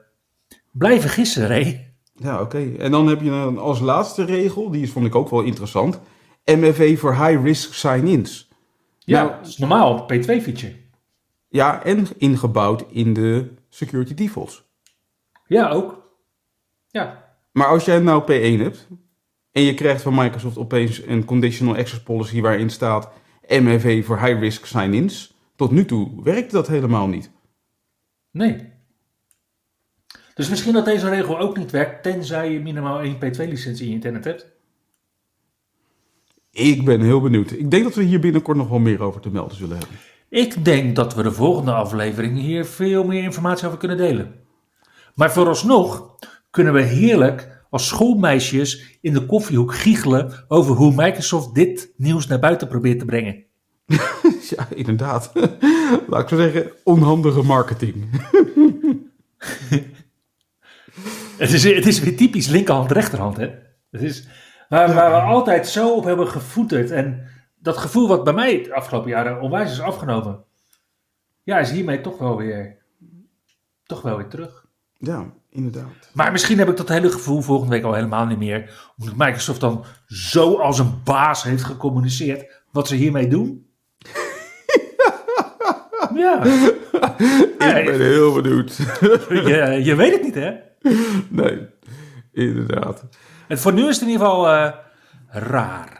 blijven 0.70 1.10
gissen, 1.10 1.46
Ray. 1.46 1.92
Ja, 2.14 2.40
oké. 2.40 2.72
En 2.78 2.90
dan 2.90 3.06
heb 3.06 3.20
je 3.20 3.30
een, 3.30 3.58
als 3.58 3.80
laatste 3.80 4.24
regel, 4.24 4.70
die 4.70 4.90
vond 4.90 5.06
ik 5.06 5.14
ook 5.14 5.30
wel 5.30 5.42
interessant, 5.42 6.00
MFA 6.44 6.94
voor 6.94 7.26
high-risk 7.26 7.74
sign-ins. 7.74 8.48
Ja, 8.98 9.22
nou, 9.22 9.36
dat 9.38 9.48
is 9.48 9.58
normaal, 9.58 10.02
P2-feature. 10.02 10.86
Ja, 11.48 11.84
en 11.84 12.06
ingebouwd 12.16 12.84
in 12.90 13.12
de 13.12 13.54
security 13.68 14.14
defaults. 14.14 14.64
Ja, 15.46 15.68
ook. 15.68 16.06
Ja, 16.90 17.36
Maar 17.52 17.66
als 17.66 17.84
jij 17.84 17.98
nou 17.98 18.22
P1 18.22 18.60
hebt 18.60 18.88
en 19.52 19.62
je 19.62 19.74
krijgt 19.74 20.02
van 20.02 20.14
Microsoft 20.14 20.58
opeens 20.58 21.02
een 21.06 21.24
conditional 21.24 21.76
access 21.76 22.02
policy 22.02 22.40
waarin 22.40 22.70
staat 22.70 23.10
MFA 23.46 24.02
voor 24.02 24.20
high-risk 24.20 24.64
sign-ins, 24.66 25.34
tot 25.56 25.70
nu 25.70 25.84
toe 25.84 26.22
werkte 26.22 26.54
dat 26.54 26.66
helemaal 26.66 27.08
niet. 27.08 27.30
nee. 28.30 28.76
Dus 30.34 30.48
misschien 30.48 30.72
dat 30.72 30.84
deze 30.84 31.08
regel 31.08 31.38
ook 31.38 31.56
niet 31.56 31.70
werkt, 31.70 32.02
tenzij 32.02 32.52
je 32.52 32.60
minimaal 32.60 33.00
één 33.00 33.16
P2-licentie 33.16 33.84
in 33.84 33.88
je 33.88 33.94
internet 33.94 34.24
hebt. 34.24 34.46
Ik 36.50 36.84
ben 36.84 37.00
heel 37.00 37.20
benieuwd. 37.20 37.50
Ik 37.50 37.70
denk 37.70 37.84
dat 37.84 37.94
we 37.94 38.02
hier 38.02 38.20
binnenkort 38.20 38.56
nog 38.56 38.68
wel 38.68 38.78
meer 38.78 39.02
over 39.02 39.20
te 39.20 39.30
melden 39.30 39.56
zullen 39.56 39.78
hebben. 39.78 39.96
Ik 40.30 40.64
denk 40.64 40.96
dat 40.96 41.14
we 41.14 41.22
de 41.22 41.32
volgende 41.32 41.72
aflevering 41.72 42.38
hier 42.38 42.64
veel 42.64 43.04
meer 43.04 43.22
informatie 43.22 43.66
over 43.66 43.78
kunnen 43.78 43.96
delen. 43.96 44.34
Maar 45.14 45.32
vooralsnog 45.32 46.16
kunnen 46.50 46.72
we 46.72 46.82
heerlijk 46.82 47.64
als 47.70 47.86
schoolmeisjes 47.86 48.98
in 49.00 49.12
de 49.12 49.26
koffiehoek 49.26 49.74
giechelen 49.74 50.44
over 50.48 50.74
hoe 50.74 50.92
Microsoft 50.94 51.54
dit 51.54 51.92
nieuws 51.96 52.26
naar 52.26 52.38
buiten 52.38 52.68
probeert 52.68 52.98
te 52.98 53.04
brengen. 53.04 53.44
Ja, 54.56 54.68
inderdaad. 54.74 55.32
Laat 56.08 56.22
ik 56.22 56.28
zo 56.28 56.36
zeggen, 56.36 56.70
onhandige 56.84 57.42
marketing. 57.42 57.94
Het 61.38 61.52
is, 61.52 61.64
het 61.64 61.86
is 61.86 62.00
weer 62.00 62.16
typisch 62.16 62.46
linkerhand, 62.46 62.92
rechterhand, 62.92 63.36
hè? 63.36 63.48
Het 63.90 64.02
is 64.02 64.26
waar, 64.68 64.94
waar 64.94 65.10
we 65.10 65.20
altijd 65.20 65.68
zo 65.68 65.94
op 65.94 66.04
hebben 66.04 66.28
gevoeterd. 66.28 66.90
En 66.90 67.28
dat 67.68 67.78
gevoel 67.78 68.08
wat 68.08 68.24
bij 68.24 68.32
mij 68.32 68.62
de 68.62 68.74
afgelopen 68.74 69.10
jaren 69.10 69.40
onwijs 69.40 69.70
is 69.70 69.80
afgenomen, 69.80 70.44
ja, 71.42 71.58
is 71.58 71.70
hiermee 71.70 72.00
toch 72.00 72.18
wel 72.18 72.36
weer, 72.36 72.76
toch 73.82 74.02
wel 74.02 74.16
weer 74.16 74.28
terug. 74.28 74.66
Ja, 74.96 75.32
inderdaad. 75.50 76.10
Maar 76.12 76.32
misschien 76.32 76.58
heb 76.58 76.68
ik 76.68 76.76
dat 76.76 76.88
hele 76.88 77.10
gevoel 77.10 77.40
volgende 77.40 77.74
week 77.74 77.84
al 77.84 77.94
helemaal 77.94 78.26
niet 78.26 78.38
meer. 78.38 78.90
Omdat 78.98 79.16
Microsoft 79.16 79.60
dan 79.60 79.84
zo 80.06 80.58
als 80.58 80.78
een 80.78 81.00
baas 81.04 81.42
heeft 81.42 81.64
gecommuniceerd 81.64 82.62
wat 82.72 82.88
ze 82.88 82.94
hiermee 82.94 83.28
doen. 83.28 83.66
ja, 86.14 86.44
Ik 86.44 87.84
ben 87.84 88.00
heel 88.00 88.32
benieuwd. 88.32 88.76
je, 89.28 89.80
je 89.84 89.94
weet 89.94 90.12
het 90.12 90.22
niet 90.22 90.34
hè. 90.34 90.54
Nee, 91.28 91.66
inderdaad. 92.32 93.04
En 93.48 93.58
voor 93.58 93.72
nu 93.72 93.88
is 93.88 93.94
het 93.94 94.02
in 94.02 94.12
ieder 94.12 94.26
geval 94.26 94.48
eh, 94.48 94.72
raar. 95.28 95.97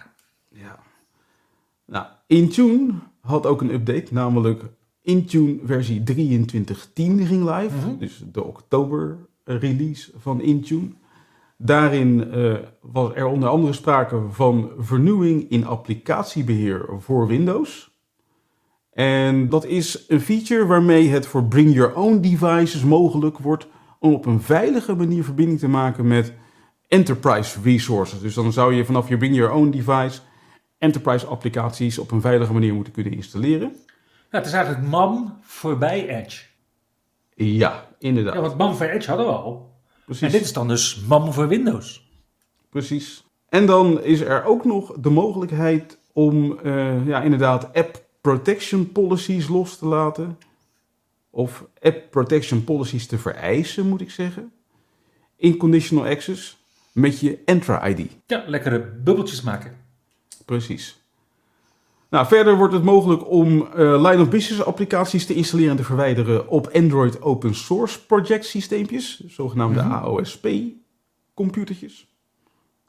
Intune 2.28 2.92
had 3.20 3.46
ook 3.46 3.60
een 3.60 3.72
update, 3.72 4.06
namelijk 4.10 4.62
Intune 5.02 5.58
versie 5.64 6.02
2310 6.02 7.26
ging 7.26 7.44
live. 7.44 7.76
Mhm. 7.76 7.98
Dus 7.98 8.24
de 8.32 8.44
oktober 8.44 9.18
release 9.44 10.10
van 10.18 10.40
Intune. 10.40 10.88
Daarin 11.56 12.30
eh, 12.30 12.54
was 12.80 13.14
er 13.14 13.26
onder 13.26 13.48
andere 13.48 13.72
sprake 13.72 14.20
van 14.30 14.70
vernieuwing 14.78 15.50
in 15.50 15.66
applicatiebeheer 15.66 16.86
voor 16.98 17.26
Windows. 17.26 17.96
En 18.92 19.48
dat 19.48 19.64
is 19.64 20.04
een 20.08 20.20
feature 20.20 20.66
waarmee 20.66 21.08
het 21.08 21.26
voor 21.26 21.44
Bring 21.44 21.74
Your 21.74 21.94
Own 21.94 22.20
Devices 22.20 22.84
mogelijk 22.84 23.38
wordt 23.38 23.68
om 24.00 24.12
op 24.12 24.26
een 24.26 24.40
veilige 24.40 24.94
manier 24.94 25.24
verbinding 25.24 25.58
te 25.58 25.68
maken 25.68 26.06
met 26.06 26.32
enterprise 26.88 27.58
resources. 27.62 28.20
Dus 28.20 28.34
dan 28.34 28.52
zou 28.52 28.74
je 28.74 28.84
vanaf 28.84 29.08
je 29.08 29.16
Bring 29.16 29.34
Your 29.34 29.52
Own 29.52 29.70
Device 29.70 30.20
enterprise 30.78 31.26
applicaties 31.26 31.98
op 31.98 32.10
een 32.10 32.20
veilige 32.20 32.52
manier 32.52 32.74
moeten 32.74 32.92
kunnen 32.92 33.12
installeren. 33.12 33.76
Ja, 34.30 34.38
het 34.38 34.46
is 34.46 34.52
eigenlijk 34.52 34.86
MAM 34.86 35.38
voorbij 35.42 36.08
Edge. 36.08 36.44
Ja, 37.34 37.88
inderdaad. 37.98 38.34
Ja, 38.34 38.40
want 38.40 38.58
MAM 38.58 38.74
voor 38.74 38.86
Edge 38.86 39.08
hadden 39.08 39.26
we 39.26 39.32
al. 39.32 39.72
precies. 40.04 40.22
En 40.22 40.30
dit 40.32 40.40
is 40.40 40.52
dan 40.52 40.68
dus 40.68 41.00
MAM 41.08 41.32
voor 41.32 41.48
Windows. 41.48 42.10
Precies. 42.70 43.24
En 43.48 43.66
dan 43.66 44.02
is 44.02 44.20
er 44.20 44.44
ook 44.44 44.64
nog 44.64 44.92
de 45.00 45.10
mogelijkheid 45.10 45.98
om 46.12 46.58
eh, 46.58 47.06
ja, 47.06 47.22
inderdaad 47.22 47.74
app 47.74 48.04
protection 48.20 48.92
policies 48.92 49.48
los 49.48 49.78
te 49.78 49.86
laten. 49.86 50.38
Of 51.30 51.64
app 51.80 52.10
protection 52.10 52.64
policies 52.64 53.06
te 53.06 53.18
vereisen, 53.18 53.88
moet 53.88 54.00
ik 54.00 54.10
zeggen. 54.10 54.52
In 55.36 55.56
conditional 55.56 56.06
access 56.06 56.56
met 56.92 57.20
je 57.20 57.38
Entra-ID. 57.44 58.10
Ja, 58.26 58.44
lekkere 58.46 58.80
bubbeltjes 58.80 59.42
maken. 59.42 59.77
Precies. 60.48 61.02
Nou, 62.10 62.26
verder 62.26 62.56
wordt 62.56 62.72
het 62.72 62.82
mogelijk 62.82 63.30
om 63.30 63.66
eh, 63.66 63.76
line 63.76 64.22
of 64.22 64.28
business 64.28 64.64
applicaties 64.64 65.26
te 65.26 65.34
installeren 65.34 65.70
en 65.70 65.76
te 65.76 65.84
verwijderen 65.84 66.48
op 66.48 66.70
Android 66.72 67.22
open 67.22 67.54
source 67.54 68.06
project 68.06 68.44
systeempjes, 68.44 69.26
zogenaamde 69.26 69.82
Mhm. 69.82 69.92
AOSP 69.92 70.48
computertjes, 71.34 72.06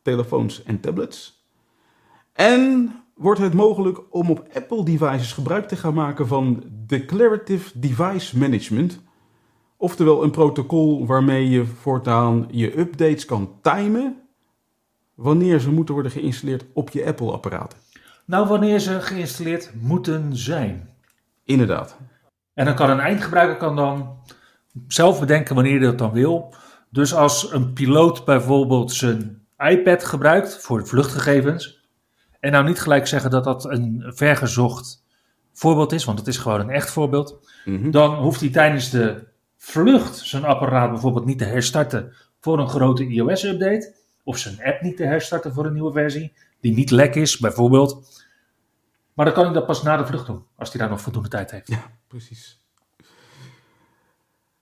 telefoons 0.02 0.64
en 0.64 0.80
tablets. 0.80 1.46
En 2.34 2.94
wordt 3.16 3.40
het 3.40 3.54
mogelijk 3.54 4.02
om 4.10 4.30
op 4.30 4.48
Apple 4.54 4.84
devices 4.84 5.34
gebruik 5.34 5.68
te 5.68 5.76
gaan 5.76 5.94
maken 5.94 6.28
van 6.28 6.64
Declarative 6.86 7.80
Device 7.80 8.38
Management, 8.38 9.02
oftewel 9.78 10.24
een 10.24 10.32
protocol 10.32 11.06
waarmee 11.06 11.50
je 11.50 11.66
voortaan 11.66 12.48
je 12.52 12.80
updates 12.80 13.26
kan 13.26 13.52
timen 13.62 14.29
wanneer 15.20 15.60
ze 15.60 15.72
moeten 15.72 15.94
worden 15.94 16.12
geïnstalleerd 16.12 16.66
op 16.74 16.90
je 16.90 17.06
Apple-apparaten. 17.06 17.78
Nou, 18.26 18.48
wanneer 18.48 18.80
ze 18.80 19.02
geïnstalleerd 19.02 19.72
moeten 19.82 20.38
zijn. 20.38 20.90
Inderdaad. 21.44 21.98
En 22.54 22.66
dan 22.66 22.76
kan 22.76 22.90
een 22.90 23.00
eindgebruiker 23.00 23.58
kan 23.58 23.76
dan 23.76 24.18
zelf 24.88 25.20
bedenken 25.20 25.56
wanneer 25.56 25.80
hij 25.80 25.88
dat 25.88 25.98
dan 25.98 26.12
wil. 26.12 26.54
Dus 26.90 27.14
als 27.14 27.52
een 27.52 27.74
piloot 27.74 28.26
bijvoorbeeld 28.26 28.92
zijn 28.92 29.46
iPad 29.58 30.04
gebruikt 30.04 30.58
voor 30.62 30.88
vluchtgegevens. 30.88 31.88
En 32.40 32.52
nou 32.52 32.66
niet 32.66 32.82
gelijk 32.82 33.08
zeggen 33.08 33.32
dat 33.32 33.44
dat 33.44 33.66
een 33.66 34.04
vergezocht 34.16 35.04
voorbeeld 35.54 35.92
is, 35.92 36.06
want 36.06 36.20
het 36.20 36.28
is 36.28 36.38
gewoon 36.38 36.60
een 36.60 36.70
echt 36.70 36.92
voorbeeld. 36.92 37.50
Mhm. 37.66 37.92
Dan 37.92 38.16
hoeft 38.16 38.40
hij 38.40 38.50
tijdens 38.50 38.90
de 38.90 39.24
vlucht 39.58 40.18
zijn 40.18 40.46
apparaat 40.46 40.92
bijvoorbeeld 40.92 41.26
niet 41.26 41.38
te 41.38 41.46
herstarten 41.46 42.14
voor 42.40 42.60
een 42.60 42.70
grote 42.70 43.08
iOS-update. 43.08 43.99
Of 44.30 44.38
zijn 44.38 44.64
app 44.64 44.82
niet 44.82 44.98
te 44.98 45.04
herstarten 45.04 45.54
voor 45.54 45.66
een 45.66 45.74
nieuwe 45.74 45.92
versie, 45.92 46.34
die 46.60 46.74
niet 46.74 46.92
lek 46.92 47.16
is, 47.16 47.38
bijvoorbeeld. 47.38 48.24
Maar 49.14 49.26
dan 49.26 49.34
kan 49.34 49.44
hij 49.44 49.54
dat 49.54 49.66
pas 49.66 49.84
na 49.84 49.98
de 49.98 50.06
vlucht 50.06 50.26
doen, 50.26 50.44
als 50.56 50.70
hij 50.72 50.82
daar 50.82 50.90
nog 50.90 51.02
voldoende 51.02 51.30
tijd 51.30 51.52
heeft. 51.52 51.68
Ja, 51.68 51.92
precies. 52.08 52.64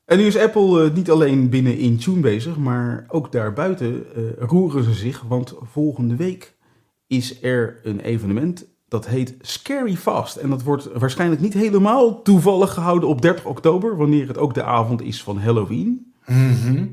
En 0.06 0.18
nu 0.18 0.26
is 0.26 0.38
Apple 0.38 0.84
eh, 0.84 0.94
niet 0.94 1.12
alleen 1.12 1.50
binnen 1.50 1.78
Intune 1.78 2.20
bezig, 2.20 2.58
maar 2.58 3.06
ook 3.08 3.32
daarbuiten 3.32 4.16
eh, 4.16 4.24
roeren 4.38 4.84
ze 4.84 4.94
zich. 4.94 5.22
Want 5.22 5.56
volgende 5.62 6.16
week 6.16 6.56
is 7.08 7.44
er 7.44 7.80
een 7.84 8.00
evenement 8.00 8.66
dat 8.88 9.08
heet 9.08 9.36
Scary 9.42 9.96
Fast. 9.96 10.36
En 10.36 10.50
dat 10.50 10.64
wordt 10.64 10.92
waarschijnlijk 10.94 11.42
niet 11.42 11.54
helemaal 11.54 12.22
toevallig 12.22 12.74
gehouden 12.74 13.10
op 13.10 13.22
30 13.22 13.46
oktober, 13.46 13.98
wanneer 13.98 14.28
het 14.28 14.38
ook 14.38 14.54
de 14.54 14.64
avond 14.64 15.02
is 15.02 15.24
van 15.24 15.40
Halloween. 15.40 16.14
Mhm. 16.26 16.86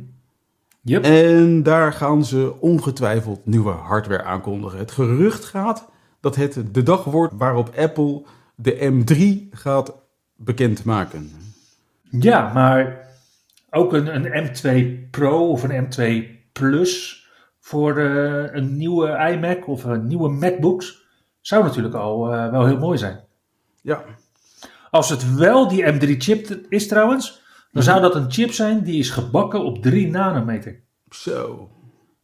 Yep. 0.85 1.05
En 1.05 1.63
daar 1.63 1.93
gaan 1.93 2.25
ze 2.25 2.61
ongetwijfeld 2.61 3.47
nieuwe 3.47 3.71
hardware 3.71 4.23
aankondigen. 4.23 4.79
Het 4.79 4.91
gerucht 4.91 5.45
gaat 5.45 5.89
dat 6.21 6.37
het 6.37 6.75
de 6.75 6.83
dag 6.83 7.05
wordt 7.05 7.35
waarop 7.37 7.75
Apple 7.77 8.23
de 8.55 8.93
M3 8.93 9.49
gaat 9.57 9.95
bekendmaken. 10.37 11.31
Ja, 12.11 12.53
maar 12.53 13.09
ook 13.71 13.93
een, 13.93 14.15
een 14.15 14.49
M2 14.49 15.11
Pro 15.11 15.49
of 15.49 15.63
een 15.63 15.87
M2 15.87 16.29
Plus 16.53 17.27
voor 17.61 17.99
eh, 17.99 18.55
een 18.55 18.77
nieuwe 18.77 19.31
iMac 19.33 19.69
of 19.69 19.85
een 19.85 20.07
nieuwe 20.07 20.29
MacBooks 20.29 21.03
zou 21.41 21.65
natuurlijk 21.65 21.95
al 21.95 22.33
eh, 22.33 22.51
wel 22.51 22.67
heel 22.67 22.79
mooi 22.79 22.99
zijn. 22.99 23.21
Ja, 23.83 24.05
Als 24.91 25.09
het 25.09 25.35
wel 25.35 25.69
die 25.69 25.93
M3 25.93 26.17
chip 26.19 26.59
is 26.69 26.89
trouwens, 26.89 27.44
dan 27.75 27.83
zou 27.83 28.01
dat 28.01 28.15
een 28.15 28.31
chip 28.33 28.53
zijn 28.53 28.83
die 28.83 28.99
is 28.99 29.11
gebakken 29.11 29.65
op 29.65 29.83
3 29.83 30.11
nanometer. 30.11 30.83
zo. 31.11 31.71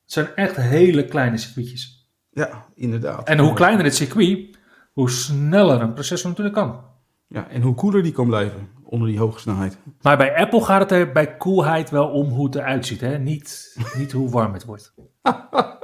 Het 0.02 0.12
zijn 0.12 0.35
echt 0.35 0.57
hele 0.57 1.04
kleine 1.04 1.37
circuitjes. 1.37 2.11
Ja, 2.30 2.64
inderdaad. 2.75 3.28
En 3.28 3.38
hoe 3.38 3.52
kleiner 3.52 3.85
het 3.85 3.95
circuit, 3.95 4.59
hoe 4.92 5.11
sneller 5.11 5.80
een 5.80 5.92
processor 5.92 6.28
natuurlijk 6.28 6.57
kan. 6.57 6.80
Ja, 7.26 7.49
en 7.49 7.62
hoe 7.62 7.75
koeler 7.75 8.02
die 8.02 8.12
kan 8.12 8.26
blijven 8.26 8.69
onder 8.85 9.09
die 9.09 9.19
hoge 9.19 9.40
snelheid. 9.40 9.78
Maar 10.00 10.16
bij 10.16 10.37
Apple 10.37 10.64
gaat 10.64 10.80
het 10.80 10.92
er 10.92 11.12
bij 11.12 11.37
koelheid 11.37 11.90
wel 11.90 12.09
om 12.09 12.28
hoe 12.28 12.47
het 12.47 12.54
eruit 12.54 12.87
ziet, 12.87 13.00
hè? 13.00 13.19
Niet, 13.19 13.76
niet 13.97 14.12
hoe 14.12 14.30
warm 14.30 14.52
het 14.52 14.64
wordt. 14.64 14.95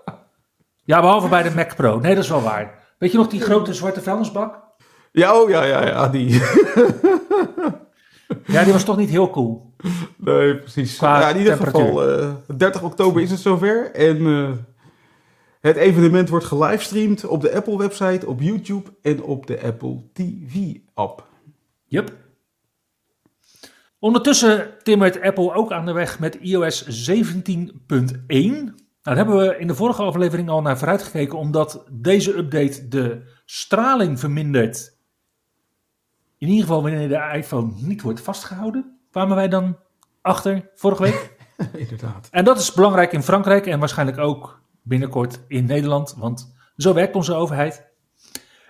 Ja, 0.87 1.01
behalve 1.01 1.29
bij 1.29 1.43
de 1.43 1.55
Mac 1.55 1.77
Pro. 1.77 2.01
Nee, 2.01 2.15
dat 2.15 2.25
is 2.25 2.31
wel 2.31 2.43
waar. 2.43 2.95
Weet 2.99 3.13
je 3.13 3.19
nog 3.19 3.29
die 3.29 3.41
grote 3.41 3.75
zwarte 3.75 4.03
vuilnisbak? 4.03 4.63
Ja, 5.13 5.41
oh 5.41 5.51
ja, 5.51 5.65
ja, 5.65 5.87
ja, 5.87 6.09
die. 6.09 6.43
Ja, 8.47 8.65
die 8.65 8.73
was 8.73 8.85
toch 8.85 8.97
niet 8.97 9.11
heel 9.11 9.31
cool. 9.31 9.75
nee, 10.17 10.57
precies. 10.57 10.97
Qua 10.97 11.21
ja, 11.21 11.29
in 11.29 11.39
ieder 11.39 11.57
geval, 11.57 12.09
eh 12.09 12.35
30 12.57 12.83
oktober 12.83 13.23
is 13.23 13.31
het 13.31 13.41
zover. 13.41 13.91
En 13.93 14.27
eh, 14.27 14.51
het 15.61 15.77
evenement 15.77 16.29
wordt 16.29 16.45
gelivestreamd 16.45 17.27
op 17.27 17.41
de 17.41 17.55
Apple-website, 17.55 18.27
op 18.27 18.41
YouTube 18.41 18.91
en 19.03 19.23
op 19.23 19.47
de 19.47 19.63
Apple 19.63 20.03
TV-app. 20.13 21.27
Yup. 21.85 22.13
Ondertussen 23.99 24.69
timmert 24.83 25.21
Apple 25.21 25.55
ook 25.55 25.73
aan 25.73 25.87
de 25.87 25.93
weg 25.93 26.19
met 26.19 26.35
iOS 26.35 27.11
17.1. 27.11 27.15
Nou, 27.47 28.73
daar 29.03 29.17
hebben 29.17 29.37
we 29.37 29.59
in 29.59 29.67
de 29.67 29.75
vorige 29.75 30.03
aflevering 30.03 30.49
al 30.49 30.63
naar 30.63 30.79
vooruitgekeken, 30.79 31.39
omdat 31.39 31.85
deze 31.91 32.37
update 32.37 32.89
de 32.89 33.23
straling 33.45 34.21
vermindert. 34.21 34.96
In 36.39 36.49
ieder 36.49 36.67
geval 36.67 36.83
wanneer 36.83 37.09
de 37.09 37.37
iPhone 37.37 37.73
niet 37.77 38.03
wordt 38.03 38.21
vastgehouden, 38.21 38.99
kwamen 39.11 39.37
wij 39.37 39.49
dan 39.49 39.79
achter 40.23 40.71
vorige 40.75 41.03
week. 41.03 41.37
Inderdaad. 41.73 42.29
En 42.31 42.45
dat 42.45 42.59
is 42.59 42.73
belangrijk 42.73 43.13
in 43.13 43.23
Frankrijk 43.23 43.67
en 43.67 43.79
waarschijnlijk 43.79 44.19
ook 44.19 44.61
binnenkort 44.83 45.41
in 45.49 45.65
Nederland, 45.65 46.15
want 46.19 46.55
zo 46.77 46.95
werkt 46.95 47.15
onze 47.15 47.35
overheid. 47.35 47.87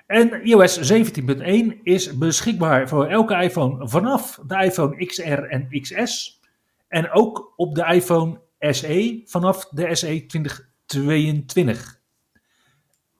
En 0.06 0.44
iOS 0.44 0.92
17.1 0.92 1.82
is 1.82 2.18
beschikbaar 2.18 2.88
voor 2.88 3.06
elke 3.06 3.34
iPhone 3.34 3.88
vanaf 3.88 4.40
de 4.46 4.64
iPhone 4.64 5.06
XR 5.06 5.22
en 5.22 5.80
XS. 5.80 6.40
En 6.88 7.10
ook 7.10 7.52
op 7.56 7.74
de 7.74 7.84
iPhone 7.84 8.40
SE 8.60 9.22
vanaf 9.24 9.68
de 9.68 9.94
SE 9.94 10.26
2022. 10.26 12.00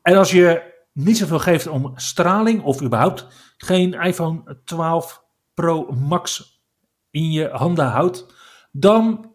En 0.03 0.17
als 0.17 0.31
je 0.31 0.75
niet 0.97 1.17
zoveel 1.17 1.39
geeft 1.39 1.67
om 1.67 1.93
straling 1.95 2.63
of 2.63 2.83
überhaupt 2.83 3.27
geen 3.57 3.93
iPhone 3.95 4.59
12 4.65 5.25
Pro 5.55 5.93
Max 5.93 6.55
in 7.11 7.31
je 7.31 7.49
handen 7.49 7.87
houdt, 7.87 8.27
dan 8.73 9.33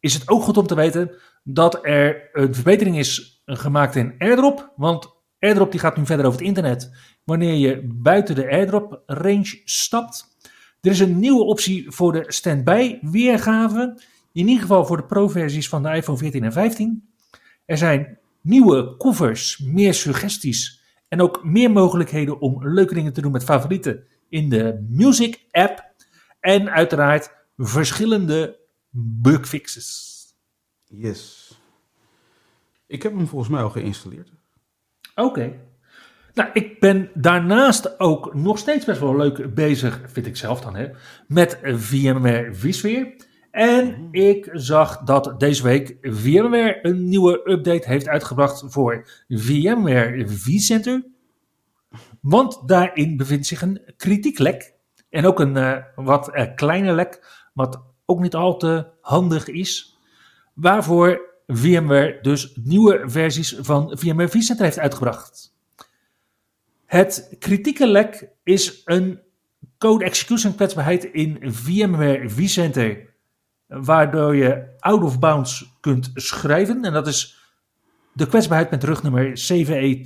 is 0.00 0.14
het 0.14 0.28
ook 0.28 0.42
goed 0.42 0.56
om 0.56 0.66
te 0.66 0.74
weten 0.74 1.14
dat 1.42 1.78
er 1.86 2.30
een 2.32 2.54
verbetering 2.54 2.98
is 2.98 3.42
gemaakt 3.44 3.96
in 3.96 4.14
AirDrop. 4.18 4.72
Want 4.76 5.08
AirDrop 5.38 5.70
die 5.70 5.80
gaat 5.80 5.96
nu 5.96 6.06
verder 6.06 6.26
over 6.26 6.38
het 6.38 6.48
internet 6.48 6.92
wanneer 7.24 7.54
je 7.54 7.88
buiten 7.94 8.34
de 8.34 8.50
AirDrop 8.50 9.02
range 9.06 9.60
stapt. 9.64 10.36
Er 10.80 10.90
is 10.90 11.00
een 11.00 11.18
nieuwe 11.18 11.44
optie 11.44 11.90
voor 11.90 12.12
de 12.12 12.24
standby 12.26 12.98
weergave. 13.00 14.00
In 14.32 14.46
ieder 14.48 14.62
geval 14.62 14.86
voor 14.86 14.96
de 14.96 15.04
pro-versies 15.04 15.68
van 15.68 15.82
de 15.82 15.90
iPhone 15.90 16.18
14 16.18 16.44
en 16.44 16.52
15. 16.52 17.08
Er 17.64 17.78
zijn 17.78 18.18
nieuwe 18.40 18.96
covers, 18.96 19.58
meer 19.58 19.94
suggesties 19.94 20.82
en 21.14 21.20
ook 21.20 21.44
meer 21.44 21.70
mogelijkheden 21.70 22.40
om 22.40 22.68
leuke 22.68 22.94
dingen 22.94 23.12
te 23.12 23.20
doen 23.20 23.32
met 23.32 23.44
favorieten 23.44 24.04
in 24.28 24.48
de 24.48 24.86
Music 24.88 25.46
app. 25.50 25.92
En 26.40 26.70
uiteraard 26.70 27.30
verschillende 27.56 28.58
bugfixes. 28.90 30.12
Yes. 30.84 31.52
Ik 32.86 33.02
heb 33.02 33.16
hem 33.16 33.26
volgens 33.26 33.50
mij 33.50 33.62
al 33.62 33.70
geïnstalleerd. 33.70 34.32
Oké. 35.14 35.52
Nou, 36.32 36.50
ik 36.52 36.80
ben 36.80 37.10
daarnaast 37.14 38.00
ook 38.00 38.34
nog 38.34 38.58
steeds 38.58 38.84
best 38.84 39.00
wel 39.00 39.16
leuk 39.16 39.54
bezig, 39.54 40.00
vind 40.06 40.26
ik 40.26 40.36
zelf 40.36 40.60
dan, 40.60 40.76
hè, 40.76 40.88
met 41.26 41.58
VMware 41.62 42.54
vSphere. 42.54 43.16
En 43.54 44.08
ik 44.10 44.50
zag 44.52 44.98
dat 44.98 45.40
deze 45.40 45.62
week 45.62 45.96
VMware 46.00 46.78
een 46.82 47.08
nieuwe 47.08 47.50
update 47.50 47.88
heeft 47.88 48.08
uitgebracht 48.08 48.64
voor 48.66 49.08
VMware 49.28 50.28
vCenter. 50.28 51.06
Want 52.20 52.68
daarin 52.68 53.16
bevindt 53.16 53.46
zich 53.46 53.62
een 53.62 53.80
kritieklek. 53.96 54.74
En 55.10 55.26
ook 55.26 55.40
een 55.40 55.56
uh, 55.56 55.76
wat 55.94 56.30
uh, 56.34 56.54
kleine 56.54 56.92
lek, 56.92 57.44
wat 57.52 57.82
ook 58.06 58.20
niet 58.20 58.34
al 58.34 58.56
te 58.56 58.86
handig 59.00 59.48
is. 59.48 59.98
Waarvoor 60.54 61.20
VMware 61.46 62.18
dus 62.22 62.58
nieuwe 62.62 63.02
versies 63.06 63.56
van 63.60 63.98
VMware 63.98 64.28
vCenter 64.28 64.64
heeft 64.64 64.78
uitgebracht. 64.78 65.54
Het 66.86 67.36
kritieke 67.38 67.86
lek 67.86 68.28
is 68.42 68.82
een 68.84 69.20
code 69.78 70.04
execution 70.04 70.54
kwetsbaarheid 70.54 71.04
in 71.04 71.38
VMware 71.42 72.28
vCenter, 72.28 73.13
waardoor 73.82 74.36
je 74.36 74.74
out 74.78 75.02
of 75.02 75.18
bounds 75.18 75.76
kunt 75.80 76.10
schrijven. 76.14 76.84
En 76.84 76.92
dat 76.92 77.06
is 77.06 77.38
de 78.12 78.26
kwetsbaarheid 78.26 78.70
met 78.70 78.84
rugnummer 78.84 79.32
CVE 79.32 80.02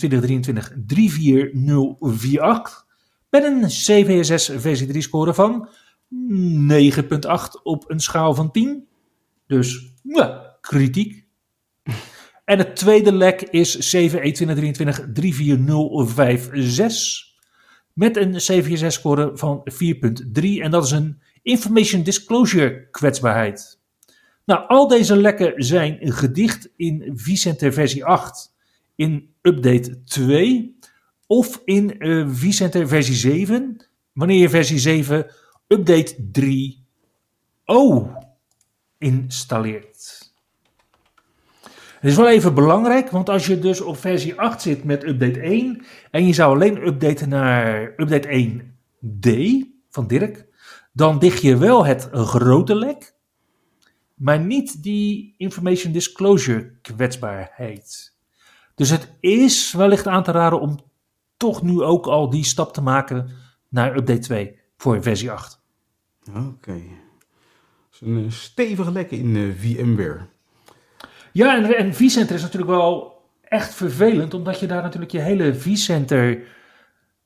2023-34048 2.81 2.87
met 3.31 3.45
een 3.45 3.67
CVSS 3.67 4.51
versie 4.57 4.87
3 4.87 5.03
score 5.03 5.35
van 5.35 5.69
9.8 5.69 7.63
op 7.63 7.91
een 7.91 8.01
schaal 8.01 8.35
van 8.35 8.51
10. 8.51 8.89
Dus 9.47 9.95
ja, 10.03 10.57
kritiek. 10.61 11.25
En 12.45 12.59
het 12.59 12.77
tweede 12.77 13.13
lek 13.13 13.43
is 13.43 13.77
CVE 13.77 14.47
2023-34056 17.25 17.29
met 17.93 18.17
een 18.17 18.33
CVSS-score 18.33 19.31
van 19.35 19.63
4.3 19.73 20.43
en 20.43 20.71
dat 20.71 20.85
is 20.85 20.91
een 20.91 21.21
Information 21.43 22.03
Disclosure 22.03 22.89
kwetsbaarheid. 22.91 23.79
Nou, 24.45 24.69
al 24.69 24.89
deze 24.89 25.17
lekken 25.17 25.53
zijn 25.57 25.99
gedicht 26.01 26.69
in 26.77 27.13
vCenter 27.15 27.73
versie 27.73 28.05
8 28.05 28.55
in 28.95 29.35
update 29.43 30.03
2 30.05 30.79
of 31.27 31.63
in 31.65 31.95
uh, 31.99 32.29
versie 32.87 33.15
7 33.15 33.87
wanneer 34.13 34.41
je 34.41 34.49
versie 34.49 34.79
7 34.79 35.27
update 35.67 36.29
3 36.33 36.87
O 37.65 38.11
installeert. 38.99 40.33
Het 42.01 42.11
is 42.11 42.17
wel 42.17 42.29
even 42.29 42.55
belangrijk, 42.55 43.11
want 43.11 43.29
als 43.29 43.47
je 43.47 43.59
dus 43.59 43.81
op 43.81 43.97
versie 43.97 44.41
8 44.41 44.63
zit 44.63 44.85
met 44.85 45.05
update 45.05 45.41
1 45.41 45.85
en 46.11 46.27
je 46.27 46.33
zou 46.33 46.55
alleen 46.55 46.87
updaten 46.87 47.29
naar 47.29 47.93
update 47.97 48.29
1D 48.29 49.31
van 49.91 50.07
Dirk, 50.07 50.47
dan 50.99 51.19
dicht 51.19 51.43
je 51.43 51.57
wel 51.57 51.87
het 51.87 52.09
grote 52.13 52.75
lek, 52.75 53.15
maar 54.15 54.41
niet 54.41 54.83
die 54.83 55.35
information 55.37 55.93
disclosure 55.93 56.73
kwetsbaarheid. 56.83 58.15
Dus 58.75 58.91
het 58.91 59.13
is 59.21 59.73
wellicht 59.73 60.07
aan 60.07 60.23
te 60.23 60.31
raden 60.31 60.61
om 60.61 60.79
toch 61.37 61.63
nu 61.63 61.83
ook 61.83 62.07
al 62.07 62.31
die 62.31 62.45
stap 62.45 62.73
te 62.73 62.81
maken 62.81 63.31
naar 63.69 63.97
update 63.97 64.19
2 64.19 64.59
voor 64.77 65.03
versie 65.03 65.31
8. 65.31 65.61
Oké. 66.29 66.39
Okay. 66.39 66.89
Dat 67.91 68.01
is 68.01 68.01
een 68.01 68.33
stevige 68.33 68.93
lek 68.93 69.11
in 69.11 69.35
uh, 69.35 69.55
VMware. 69.59 70.27
Ja, 71.33 71.57
en, 71.57 71.77
en 71.77 71.95
vCenter 71.95 72.35
is 72.35 72.43
natuurlijk 72.43 72.71
wel 72.71 73.23
echt 73.43 73.75
vervelend, 73.75 74.35
omdat 74.35 74.61
je 74.61 74.67
daar 74.67 74.83
natuurlijk 74.83 75.13
je 75.13 75.21
hele 75.21 75.55
vCenter 75.55 76.43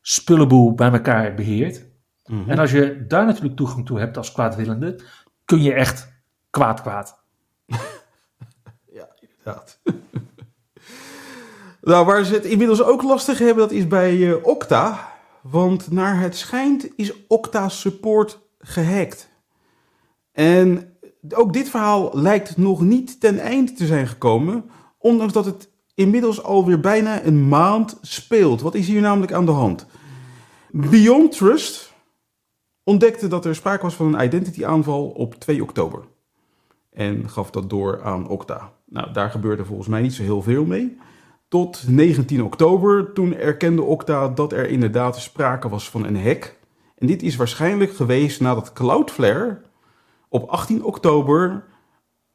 spullenboel 0.00 0.74
bij 0.74 0.90
elkaar 0.90 1.34
beheert. 1.34 1.90
Mm 2.26 2.40
-hmm. 2.40 2.50
En 2.50 2.58
als 2.58 2.70
je 2.70 3.04
daar 3.06 3.26
natuurlijk 3.26 3.56
toegang 3.56 3.86
toe 3.86 3.98
hebt 3.98 4.16
als 4.16 4.32
kwaadwillende, 4.32 5.00
kun 5.44 5.62
je 5.62 5.72
echt 5.72 6.12
kwaad 6.50 6.82
kwaad. 6.82 7.24
ja, 8.98 9.08
inderdaad. 9.20 9.80
nou, 11.80 12.06
waar 12.06 12.24
ze 12.24 12.34
het 12.34 12.44
inmiddels 12.44 12.82
ook 12.82 13.02
lastig 13.02 13.38
hebben, 13.38 13.56
dat 13.56 13.72
is 13.72 13.86
bij 13.86 14.16
uh, 14.16 14.34
Okta. 14.42 15.10
Want 15.42 15.90
naar 15.90 16.20
het 16.20 16.36
schijnt 16.36 16.88
is 16.96 17.26
Okta 17.26 17.68
support 17.68 18.38
gehackt. 18.58 19.28
En 20.32 20.96
ook 21.28 21.52
dit 21.52 21.68
verhaal 21.68 22.10
lijkt 22.12 22.56
nog 22.56 22.80
niet 22.80 23.20
ten 23.20 23.38
einde 23.38 23.72
te 23.72 23.86
zijn 23.86 24.06
gekomen, 24.06 24.70
ondanks 24.98 25.32
dat 25.32 25.44
het 25.44 25.70
inmiddels 25.94 26.42
alweer 26.42 26.80
bijna 26.80 27.24
een 27.24 27.48
maand 27.48 27.98
speelt. 28.00 28.60
Wat 28.60 28.74
is 28.74 28.86
hier 28.86 29.00
namelijk 29.00 29.32
aan 29.32 29.46
de 29.46 29.52
hand? 29.52 29.86
Beyond 30.70 31.36
Trust 31.36 31.91
ontdekte 32.84 33.28
dat 33.28 33.44
er 33.44 33.54
sprake 33.54 33.82
was 33.82 33.94
van 33.94 34.14
een 34.14 34.24
identity 34.24 34.64
aanval 34.64 35.08
op 35.08 35.34
2 35.34 35.62
oktober. 35.62 36.04
En 36.90 37.28
gaf 37.28 37.50
dat 37.50 37.70
door 37.70 38.02
aan 38.02 38.28
Okta. 38.28 38.72
Nou, 38.86 39.12
daar 39.12 39.30
gebeurde 39.30 39.64
volgens 39.64 39.88
mij 39.88 40.02
niet 40.02 40.14
zo 40.14 40.22
heel 40.22 40.42
veel 40.42 40.64
mee. 40.64 40.98
Tot 41.48 41.88
19 41.88 42.42
oktober, 42.42 43.12
toen 43.12 43.34
erkende 43.36 43.82
Okta 43.82 44.28
dat 44.28 44.52
er 44.52 44.68
inderdaad 44.68 45.18
sprake 45.18 45.68
was 45.68 45.90
van 45.90 46.06
een 46.06 46.22
hack. 46.22 46.56
En 46.98 47.06
dit 47.06 47.22
is 47.22 47.36
waarschijnlijk 47.36 47.92
geweest 47.92 48.40
nadat 48.40 48.72
Cloudflare 48.72 49.60
op 50.28 50.48
18 50.48 50.84
oktober 50.84 51.64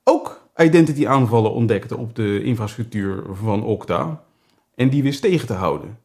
ook 0.03 0.49
identity 0.55 1.07
aanvallen 1.07 1.51
ontdekte 1.51 1.97
op 1.97 2.15
de 2.15 2.43
infrastructuur 2.43 3.23
van 3.31 3.63
Okta. 3.63 4.23
En 4.75 4.89
die 4.89 5.03
wist 5.03 5.21
tegen 5.21 5.47
te 5.47 5.53
houden. 5.53 5.97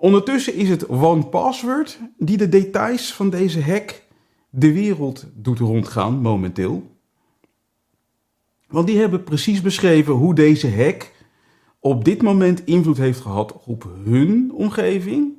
Ondertussen 0.00 0.54
is 0.54 0.68
het 0.68 0.86
OnePassword 0.88 1.98
die 2.18 2.36
de 2.36 2.48
details 2.48 3.12
van 3.12 3.30
deze 3.30 3.62
hack 3.62 4.02
de 4.50 4.72
wereld 4.72 5.26
doet 5.34 5.58
rondgaan 5.58 6.20
momenteel. 6.20 6.96
Want 8.68 8.86
die 8.86 8.98
hebben 8.98 9.24
precies 9.24 9.60
beschreven 9.60 10.12
hoe 10.12 10.34
deze 10.34 10.74
hack 10.76 11.12
op 11.80 12.04
dit 12.04 12.22
moment 12.22 12.64
invloed 12.64 12.96
heeft 12.96 13.20
gehad 13.20 13.64
op 13.64 13.90
hun 14.04 14.50
omgeving. 14.54 15.32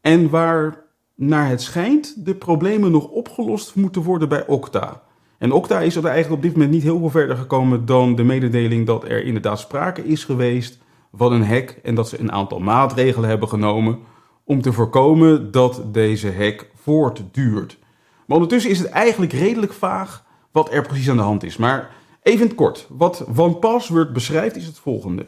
En 0.00 0.30
waar 0.30 0.84
naar 1.14 1.48
het 1.48 1.62
schijnt 1.62 2.24
de 2.24 2.34
problemen 2.34 2.90
nog 2.90 3.08
opgelost 3.08 3.74
moeten 3.74 4.02
worden 4.02 4.28
bij 4.28 4.46
Okta. 4.46 5.02
En 5.38 5.52
Okta 5.52 5.80
is 5.80 5.96
er 5.96 6.04
eigenlijk 6.04 6.36
op 6.36 6.42
dit 6.42 6.52
moment 6.52 6.70
niet 6.70 6.82
heel 6.82 6.98
veel 6.98 7.10
verder 7.10 7.36
gekomen 7.36 7.86
dan 7.86 8.16
de 8.16 8.24
mededeling 8.24 8.86
dat 8.86 9.04
er 9.04 9.24
inderdaad 9.24 9.58
sprake 9.58 10.04
is 10.04 10.24
geweest 10.24 10.78
van 11.12 11.32
een 11.32 11.46
hack 11.46 11.68
en 11.82 11.94
dat 11.94 12.08
ze 12.08 12.20
een 12.20 12.32
aantal 12.32 12.58
maatregelen 12.58 13.28
hebben 13.28 13.48
genomen 13.48 13.98
om 14.44 14.62
te 14.62 14.72
voorkomen 14.72 15.50
dat 15.50 15.82
deze 15.86 16.32
hack 16.32 16.66
voortduurt. 16.74 17.78
Maar 18.26 18.36
ondertussen 18.36 18.70
is 18.70 18.78
het 18.78 18.88
eigenlijk 18.88 19.32
redelijk 19.32 19.72
vaag 19.72 20.24
wat 20.52 20.72
er 20.72 20.82
precies 20.82 21.10
aan 21.10 21.16
de 21.16 21.22
hand 21.22 21.42
is. 21.42 21.56
Maar 21.56 21.90
even 22.22 22.40
in 22.40 22.46
het 22.46 22.56
kort. 22.56 22.86
Wat 22.88 23.26
OnePassword 23.36 24.12
beschrijft 24.12 24.56
is 24.56 24.66
het 24.66 24.78
volgende. 24.78 25.26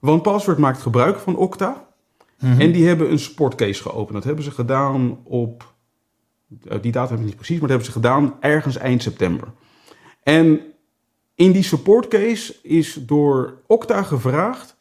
OnePassword 0.00 0.58
maakt 0.58 0.82
gebruik 0.82 1.18
van 1.18 1.36
Okta. 1.36 1.86
En 2.58 2.72
die 2.72 2.86
hebben 2.86 3.10
een 3.10 3.18
sportcase 3.18 3.82
geopend. 3.82 4.12
Dat 4.12 4.24
hebben 4.24 4.44
ze 4.44 4.50
gedaan 4.50 5.18
op... 5.24 5.74
eh, 6.64 6.78
Die 6.80 6.92
datum 6.92 7.10
heb 7.10 7.18
ik 7.20 7.26
niet 7.26 7.36
precies, 7.36 7.60
maar 7.60 7.68
dat 7.68 7.76
hebben 7.78 7.86
ze 7.86 8.00
gedaan 8.00 8.34
ergens 8.40 8.76
eind 8.76 9.02
september. 9.02 9.48
En 10.22 10.60
in 11.34 11.52
die 11.52 11.62
supportcase 11.62 12.54
is 12.62 12.94
door 12.94 13.54
Okta 13.66 14.02
gevraagd 14.02 14.76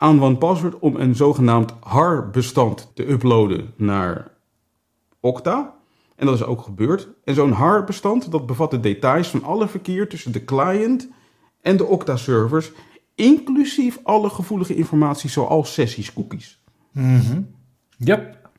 aan 0.00 0.22
OnePassword 0.22 0.78
om 0.78 0.96
een 0.96 1.14
zogenaamd 1.14 1.72
HAR-bestand 1.80 2.90
te 2.94 3.10
uploaden 3.10 3.72
naar 3.76 4.30
Okta. 5.20 5.74
En 6.16 6.26
dat 6.26 6.34
is 6.34 6.44
ook 6.44 6.62
gebeurd. 6.62 7.08
En 7.24 7.34
zo'n 7.34 7.52
HAR-bestand 7.52 8.30
dat 8.30 8.46
bevat 8.46 8.70
de 8.70 8.80
details 8.80 9.28
van 9.28 9.44
alle 9.44 9.68
verkeer 9.68 10.08
tussen 10.08 10.32
de 10.32 10.44
client 10.44 11.08
en 11.60 11.76
de 11.76 11.84
Okta-servers, 11.84 12.72
inclusief 13.14 13.98
alle 14.02 14.30
gevoelige 14.30 14.74
informatie 14.74 15.30
zoals 15.30 15.72
sessies-cookies. 15.72 16.62
Yep. 17.96 18.50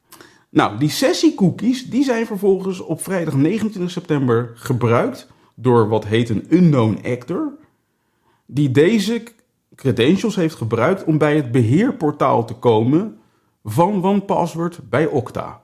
Nou, 0.49 0.77
die 0.77 0.89
sessie-cookies 0.89 1.89
die 1.89 2.03
zijn 2.03 2.25
vervolgens 2.25 2.79
op 2.79 3.03
vrijdag 3.03 3.33
29 3.33 3.91
september 3.91 4.51
gebruikt 4.55 5.27
door 5.55 5.87
wat 5.87 6.05
heet 6.05 6.29
een 6.29 6.45
unknown 6.49 6.99
actor, 7.05 7.57
die 8.45 8.71
deze 8.71 9.23
credentials 9.79 10.35
heeft 10.35 10.55
gebruikt 10.55 11.03
om 11.03 11.17
bij 11.17 11.35
het 11.35 11.51
beheerportaal 11.51 12.45
te 12.45 12.53
komen 12.53 13.17
van 13.63 14.03
OnePassword 14.03 14.79
bij 14.89 15.05
Okta. 15.05 15.61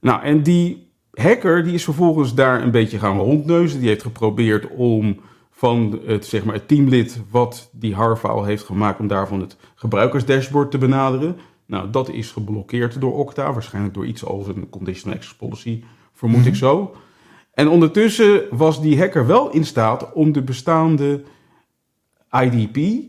Nou, 0.00 0.22
en 0.22 0.42
die 0.42 0.90
hacker 1.12 1.64
die 1.64 1.74
is 1.74 1.84
vervolgens 1.84 2.34
daar 2.34 2.62
een 2.62 2.70
beetje 2.70 2.98
gaan 2.98 3.18
rondneuzen. 3.18 3.80
Die 3.80 3.88
heeft 3.88 4.02
geprobeerd 4.02 4.66
om 4.76 5.20
van 5.50 6.00
het, 6.04 6.26
zeg 6.26 6.44
maar, 6.44 6.54
het 6.54 6.68
teamlid 6.68 7.22
wat 7.30 7.70
die 7.72 7.94
HAR-file 7.94 8.44
heeft 8.44 8.64
gemaakt, 8.64 9.00
om 9.00 9.06
daarvan 9.06 9.40
het 9.40 9.56
gebruikersdashboard 9.74 10.70
te 10.70 10.78
benaderen. 10.78 11.36
Nou, 11.66 11.90
dat 11.90 12.10
is 12.10 12.30
geblokkeerd 12.30 13.00
door 13.00 13.14
Okta, 13.14 13.52
waarschijnlijk 13.52 13.94
door 13.94 14.06
iets 14.06 14.24
als 14.24 14.46
een 14.46 14.68
conditional 14.70 15.16
access 15.16 15.36
policy, 15.36 15.84
vermoed 16.12 16.46
ik 16.46 16.54
zo. 16.54 16.94
En 17.54 17.68
ondertussen 17.68 18.42
was 18.50 18.80
die 18.80 18.98
hacker 18.98 19.26
wel 19.26 19.50
in 19.50 19.64
staat 19.64 20.12
om 20.12 20.32
de 20.32 20.42
bestaande 20.42 21.22
IDP 22.30 23.06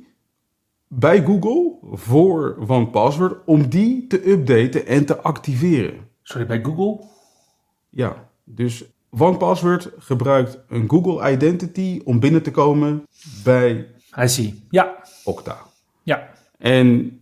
bij 0.89 1.23
Google 1.23 1.77
voor 1.91 2.57
OnePassword, 2.67 3.37
om 3.45 3.69
die 3.69 4.07
te 4.07 4.29
updaten 4.29 4.85
en 4.85 5.05
te 5.05 5.21
activeren. 5.21 6.07
Sorry, 6.23 6.47
bij 6.47 6.63
Google? 6.63 7.05
Ja, 7.89 8.29
dus 8.43 8.85
OnePassword 9.09 9.91
gebruikt 9.97 10.59
een 10.67 10.89
Google 10.89 11.31
Identity 11.31 12.01
om 12.03 12.19
binnen 12.19 12.43
te 12.43 12.51
komen 12.51 13.03
bij 13.43 13.87
I 14.19 14.27
see. 14.27 14.63
Ja. 14.69 15.03
Okta. 15.23 15.57
Ja. 16.03 16.29
En 16.57 17.19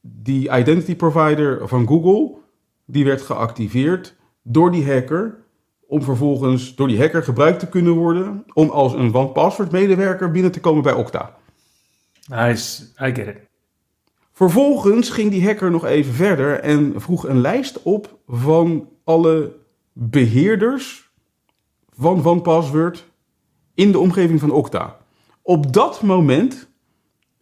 die 0.00 0.56
identity 0.56 0.96
provider 0.96 1.68
van 1.68 1.86
Google, 1.86 2.38
die 2.84 3.04
werd 3.04 3.22
geactiveerd 3.22 4.16
door 4.42 4.70
die 4.70 4.92
hacker, 4.92 5.44
om 5.86 6.02
vervolgens 6.02 6.74
door 6.74 6.88
die 6.88 7.00
hacker 7.00 7.22
gebruikt 7.22 7.58
te 7.58 7.68
kunnen 7.68 7.92
worden 7.92 8.44
om 8.52 8.68
als 8.68 8.92
een 8.92 9.14
OnePassword 9.14 9.70
medewerker 9.70 10.30
binnen 10.30 10.52
te 10.52 10.60
komen 10.60 10.82
bij 10.82 10.94
Okta. 10.94 11.36
Nice. 12.28 12.82
I 13.00 13.14
get 13.14 13.26
it. 13.26 13.36
Vervolgens 14.32 15.10
ging 15.10 15.30
die 15.30 15.46
hacker 15.46 15.70
nog 15.70 15.84
even 15.84 16.14
verder 16.14 16.60
en 16.60 17.00
vroeg 17.00 17.28
een 17.28 17.40
lijst 17.40 17.82
op 17.82 18.18
van 18.26 18.88
alle 19.04 19.56
beheerders 19.92 21.10
van 21.96 22.24
OnePassword 22.24 23.04
in 23.74 23.92
de 23.92 23.98
omgeving 23.98 24.40
van 24.40 24.50
Okta. 24.50 24.98
Op 25.42 25.72
dat 25.72 26.02
moment 26.02 26.68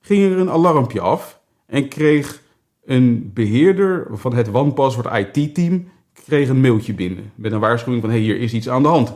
ging 0.00 0.32
er 0.32 0.38
een 0.38 0.50
alarmpje 0.50 1.00
af 1.00 1.40
en 1.66 1.88
kreeg 1.88 2.42
een 2.84 3.30
beheerder 3.34 4.06
van 4.10 4.34
het 4.34 4.54
OnePassword 4.54 5.34
IT-team 5.36 5.88
kreeg 6.12 6.48
een 6.48 6.60
mailtje 6.60 6.94
binnen 6.94 7.32
met 7.34 7.52
een 7.52 7.60
waarschuwing 7.60 8.02
van 8.02 8.10
hey, 8.10 8.20
hier 8.20 8.40
is 8.40 8.52
iets 8.52 8.68
aan 8.68 8.82
de 8.82 8.88
hand. 8.88 9.14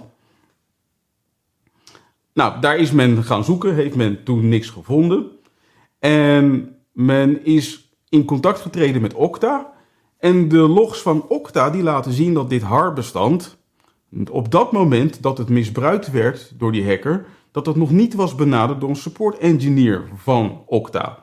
Nou, 2.33 2.61
daar 2.61 2.77
is 2.77 2.91
men 2.91 3.25
gaan 3.25 3.45
zoeken, 3.45 3.75
heeft 3.75 3.97
men 3.97 4.25
toen 4.25 4.49
niks 4.49 4.71
gevonden. 4.71 5.38
En 5.99 6.75
men 6.93 7.45
is 7.45 7.93
in 8.09 8.25
contact 8.25 8.61
getreden 8.61 9.03
met 9.03 9.15
Okta. 9.15 9.73
En 10.19 10.49
de 10.49 10.59
logs 10.59 11.03
van 11.03 11.25
Okta 11.29 11.71
die 11.71 11.83
laten 11.83 12.13
zien 12.13 12.35
dat 12.35 12.51
dit 12.51 12.63
HAR-bestand, 12.63 13.59
op 14.31 14.51
dat 14.51 14.73
moment 14.73 15.23
dat 15.23 15.39
het 15.39 15.49
misbruikt 15.49 16.11
werd 16.11 16.53
door 16.59 16.73
die 16.73 16.87
hacker, 16.87 17.27
dat 17.51 17.67
het 17.67 17.77
nog 17.77 17.91
niet 17.91 18.15
was 18.15 18.35
benaderd 18.35 18.81
door 18.81 18.89
een 18.89 18.97
support 18.97 19.39
engineer 19.39 20.09
van 20.17 20.63
Okta. 20.67 21.19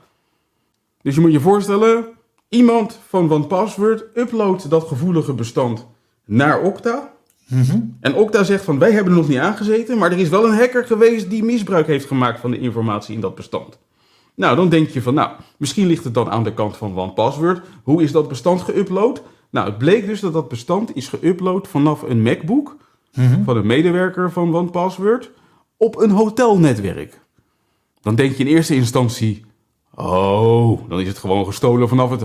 Dus 1.01 1.15
je 1.15 1.21
moet 1.21 1.31
je 1.31 1.39
voorstellen, 1.39 2.05
iemand 2.49 2.99
van 3.07 3.31
OnePassword 3.31 4.05
uploadt 4.13 4.69
dat 4.69 4.87
gevoelige 4.87 5.33
bestand 5.33 5.87
naar 6.25 6.61
Okta. 6.61 7.13
En 7.99 8.15
Okta 8.15 8.43
zegt 8.43 8.63
van 8.63 8.79
wij 8.79 8.91
hebben 8.91 9.13
er 9.13 9.19
nog 9.19 9.27
niet 9.27 9.37
aangezeten, 9.37 9.97
maar 9.97 10.11
er 10.11 10.17
is 10.17 10.29
wel 10.29 10.45
een 10.45 10.57
hacker 10.57 10.85
geweest 10.85 11.29
die 11.29 11.43
misbruik 11.43 11.87
heeft 11.87 12.05
gemaakt 12.05 12.39
van 12.39 12.51
de 12.51 12.59
informatie 12.59 13.15
in 13.15 13.21
dat 13.21 13.35
bestand. 13.35 13.79
Nou, 14.35 14.55
dan 14.55 14.69
denk 14.69 14.89
je 14.89 15.01
van, 15.01 15.13
nou, 15.13 15.29
misschien 15.57 15.87
ligt 15.87 16.03
het 16.03 16.13
dan 16.13 16.31
aan 16.31 16.43
de 16.43 16.53
kant 16.53 16.77
van 16.77 16.97
OnePassword. 16.99 17.61
Hoe 17.83 18.03
is 18.03 18.11
dat 18.11 18.27
bestand 18.27 18.65
geüpload? 18.71 19.21
Nou, 19.49 19.67
het 19.67 19.77
bleek 19.77 20.05
dus 20.05 20.19
dat 20.19 20.33
dat 20.33 20.47
bestand 20.47 20.95
is 20.95 21.11
geüpload 21.15 21.69
vanaf 21.69 22.01
een 22.01 22.21
MacBook 22.21 22.75
van 23.45 23.57
een 23.57 23.65
medewerker 23.65 24.31
van 24.31 24.55
OnePassword 24.55 25.31
op 25.77 25.97
een 25.97 26.09
hotelnetwerk. 26.09 27.19
Dan 28.01 28.15
denk 28.15 28.35
je 28.35 28.43
in 28.43 28.55
eerste 28.55 28.75
instantie, 28.75 29.45
oh, 29.93 30.89
dan 30.89 30.99
is 30.99 31.07
het 31.07 31.17
gewoon 31.17 31.45
gestolen 31.45 31.89
vanaf 31.89 32.09
het, 32.09 32.23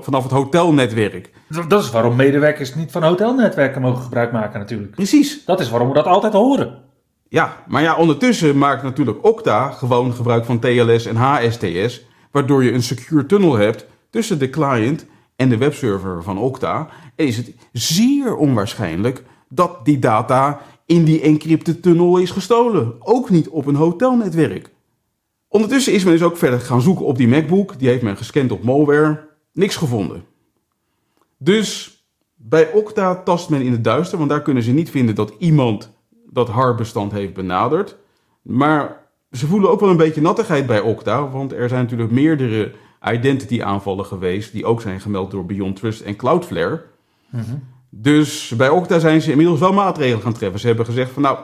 vanaf 0.00 0.22
het 0.22 0.32
hotelnetwerk. 0.32 1.32
Dat 1.48 1.70
dat 1.70 1.82
is 1.82 1.90
waarom 1.90 2.16
medewerkers 2.16 2.74
niet 2.74 2.90
van 2.90 3.02
hotelnetwerken 3.02 3.80
mogen 3.80 4.02
gebruik 4.02 4.32
maken 4.32 4.58
natuurlijk. 4.58 4.94
Precies. 4.94 5.44
Dat 5.44 5.60
is 5.60 5.70
waarom 5.70 5.88
we 5.88 5.94
dat 5.94 6.06
altijd 6.06 6.32
horen. 6.32 6.78
Ja, 7.28 7.64
maar 7.66 7.82
ja, 7.82 7.96
ondertussen 7.96 8.58
maakt 8.58 8.82
natuurlijk 8.82 9.24
Okta 9.24 9.70
gewoon 9.70 10.14
gebruik 10.14 10.44
van 10.44 10.58
TLS 10.58 11.06
en 11.06 11.16
HSTS, 11.16 12.04
waardoor 12.30 12.64
je 12.64 12.72
een 12.72 12.82
secure 12.82 13.26
tunnel 13.26 13.56
hebt 13.56 13.86
tussen 14.10 14.38
de 14.38 14.50
client 14.50 15.06
en 15.36 15.48
de 15.48 15.56
webserver 15.56 16.22
van 16.22 16.38
Okta. 16.38 16.88
En 17.16 17.26
is 17.26 17.36
het 17.36 17.54
zeer 17.72 18.36
onwaarschijnlijk 18.36 19.22
dat 19.48 19.84
die 19.84 19.98
data 19.98 20.60
in 20.86 21.04
die 21.04 21.20
encrypte 21.20 21.80
tunnel 21.80 22.18
is 22.18 22.30
gestolen. 22.30 22.94
Ook 22.98 23.30
niet 23.30 23.48
op 23.48 23.66
een 23.66 23.74
hotelnetwerk. 23.74 24.70
Ondertussen 25.48 25.92
is 25.92 26.04
men 26.04 26.12
dus 26.12 26.22
ook 26.22 26.36
verder 26.36 26.60
gaan 26.60 26.80
zoeken 26.80 27.04
op 27.04 27.16
die 27.16 27.28
MacBook. 27.28 27.78
Die 27.78 27.88
heeft 27.88 28.02
men 28.02 28.16
gescand 28.16 28.52
op 28.52 28.62
malware. 28.62 29.28
Niks 29.52 29.76
gevonden. 29.76 30.24
Dus 31.38 32.02
bij 32.34 32.72
Okta 32.72 33.22
tast 33.22 33.48
men 33.48 33.62
in 33.62 33.72
het 33.72 33.84
duister, 33.84 34.18
want 34.18 34.30
daar 34.30 34.42
kunnen 34.42 34.62
ze 34.62 34.72
niet 34.72 34.90
vinden 34.90 35.14
dat 35.14 35.32
iemand 35.38 35.97
dat 36.30 36.48
HAR-bestand 36.48 37.12
heeft 37.12 37.34
benaderd. 37.34 37.96
Maar 38.42 39.06
ze 39.30 39.46
voelen 39.46 39.70
ook 39.70 39.80
wel 39.80 39.90
een 39.90 39.96
beetje 39.96 40.20
nattigheid 40.20 40.66
bij 40.66 40.80
Okta, 40.80 41.28
want 41.28 41.52
er 41.52 41.68
zijn 41.68 41.82
natuurlijk 41.82 42.10
meerdere 42.10 42.72
identity-aanvallen 43.12 44.06
geweest 44.06 44.52
die 44.52 44.64
ook 44.64 44.80
zijn 44.80 45.00
gemeld 45.00 45.30
door 45.30 45.46
Beyond 45.46 45.76
Trust 45.76 46.00
en 46.00 46.16
Cloudflare. 46.16 46.84
Dus 47.90 48.52
bij 48.56 48.68
Okta 48.68 48.98
zijn 48.98 49.22
ze 49.22 49.30
inmiddels 49.30 49.60
wel 49.60 49.72
maatregelen 49.72 50.22
gaan 50.22 50.32
treffen. 50.32 50.60
Ze 50.60 50.66
hebben 50.66 50.84
gezegd 50.84 51.10
van 51.10 51.22
nou, 51.22 51.38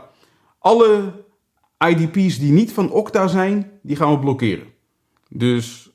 alle 0.58 1.12
IDP's 1.88 2.38
die 2.38 2.52
niet 2.52 2.72
van 2.72 2.90
Okta 2.90 3.26
zijn, 3.26 3.70
die 3.82 3.96
gaan 3.96 4.10
we 4.10 4.18
blokkeren. 4.18 4.66
Dus 5.28 5.90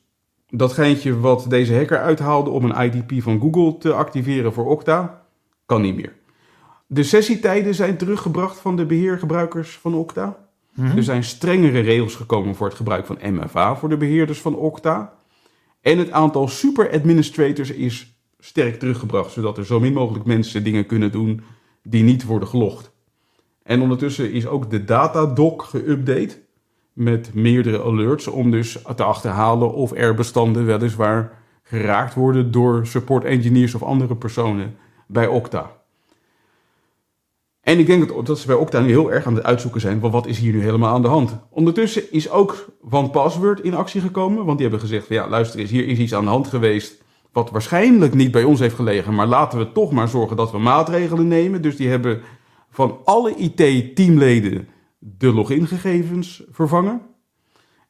dat 0.49 0.73
geintje 0.73 1.19
wat 1.19 1.45
deze 1.49 1.75
hacker 1.75 1.99
uithaalde 1.99 2.49
om 2.49 2.65
een 2.65 2.83
IDP 2.83 3.21
van 3.21 3.39
Google 3.39 3.77
te 3.77 3.93
activeren 3.93 4.53
voor 4.53 4.65
Okta, 4.65 5.25
kan 5.65 5.81
niet 5.81 5.95
meer. 5.95 6.18
De 6.91 7.03
sessietijden 7.03 7.75
zijn 7.75 7.97
teruggebracht 7.97 8.59
van 8.59 8.75
de 8.75 8.85
beheergebruikers 8.85 9.77
van 9.77 9.93
Okta. 9.93 10.37
Er 10.95 11.03
zijn 11.03 11.23
strengere 11.23 11.79
regels 11.79 12.15
gekomen 12.15 12.55
voor 12.55 12.67
het 12.67 12.75
gebruik 12.75 13.05
van 13.05 13.17
MFA 13.21 13.75
voor 13.75 13.89
de 13.89 13.97
beheerders 13.97 14.41
van 14.41 14.55
Okta. 14.55 15.13
En 15.81 15.97
het 15.97 16.11
aantal 16.11 16.47
super 16.47 16.91
administrators 16.91 17.71
is 17.71 18.21
sterk 18.39 18.79
teruggebracht, 18.79 19.31
zodat 19.31 19.57
er 19.57 19.65
zo 19.65 19.79
min 19.79 19.93
mogelijk 19.93 20.25
mensen 20.25 20.63
dingen 20.63 20.85
kunnen 20.85 21.11
doen 21.11 21.41
die 21.83 22.03
niet 22.03 22.25
worden 22.25 22.47
gelogd. 22.47 22.91
En 23.63 23.81
ondertussen 23.81 24.31
is 24.31 24.47
ook 24.47 24.69
de 24.69 24.83
datadoc 24.83 25.63
geüpdate 25.63 26.37
met 26.93 27.33
meerdere 27.33 27.83
alerts 27.83 28.27
om 28.27 28.51
dus 28.51 28.81
te 28.95 29.03
achterhalen 29.03 29.73
of 29.73 29.91
er 29.91 30.15
bestanden 30.15 30.65
weliswaar 30.65 31.43
geraakt 31.63 32.13
worden 32.13 32.51
door 32.51 32.87
support 32.87 33.23
engineers 33.23 33.75
of 33.75 33.83
andere 33.83 34.15
personen 34.15 34.75
bij 35.07 35.27
Okta. 35.27 35.78
En 37.69 37.79
ik 37.79 37.85
denk 37.85 38.25
dat, 38.25 38.39
ze 38.39 38.47
bij 38.47 38.55
Okta 38.55 38.79
nu 38.79 38.87
heel 38.87 39.11
erg 39.11 39.25
aan 39.25 39.35
het 39.35 39.43
uitzoeken 39.43 39.81
zijn 39.81 39.99
van 39.99 40.11
wat 40.11 40.27
is 40.27 40.39
hier 40.39 40.53
nu 40.53 40.61
helemaal 40.61 40.93
aan 40.93 41.01
de 41.01 41.07
hand. 41.07 41.37
Ondertussen 41.49 42.11
is 42.11 42.29
ook 42.29 42.65
OnePassword 42.91 43.61
in 43.61 43.73
actie 43.73 44.01
gekomen, 44.01 44.45
want 44.45 44.57
die 44.57 44.67
hebben 44.67 44.87
gezegd 44.87 45.07
van 45.07 45.15
ja 45.15 45.29
luister 45.29 45.59
eens, 45.59 45.69
hier 45.69 45.87
is 45.87 45.97
iets 45.97 46.13
aan 46.13 46.23
de 46.23 46.29
hand 46.29 46.47
geweest 46.47 47.03
wat 47.31 47.49
waarschijnlijk 47.49 48.13
niet 48.13 48.31
bij 48.31 48.43
ons 48.43 48.59
heeft 48.59 48.75
gelegen, 48.75 49.15
maar 49.15 49.27
laten 49.27 49.59
we 49.59 49.71
toch 49.71 49.91
maar 49.91 50.07
zorgen 50.07 50.37
dat 50.37 50.51
we 50.51 50.57
maatregelen 50.57 51.27
nemen. 51.27 51.61
Dus 51.61 51.75
die 51.75 51.87
hebben 51.87 52.21
van 52.69 52.97
alle 53.03 53.35
IT-teamleden 53.35 54.67
de 54.99 55.33
logingegevens 55.33 56.43
vervangen. 56.51 57.01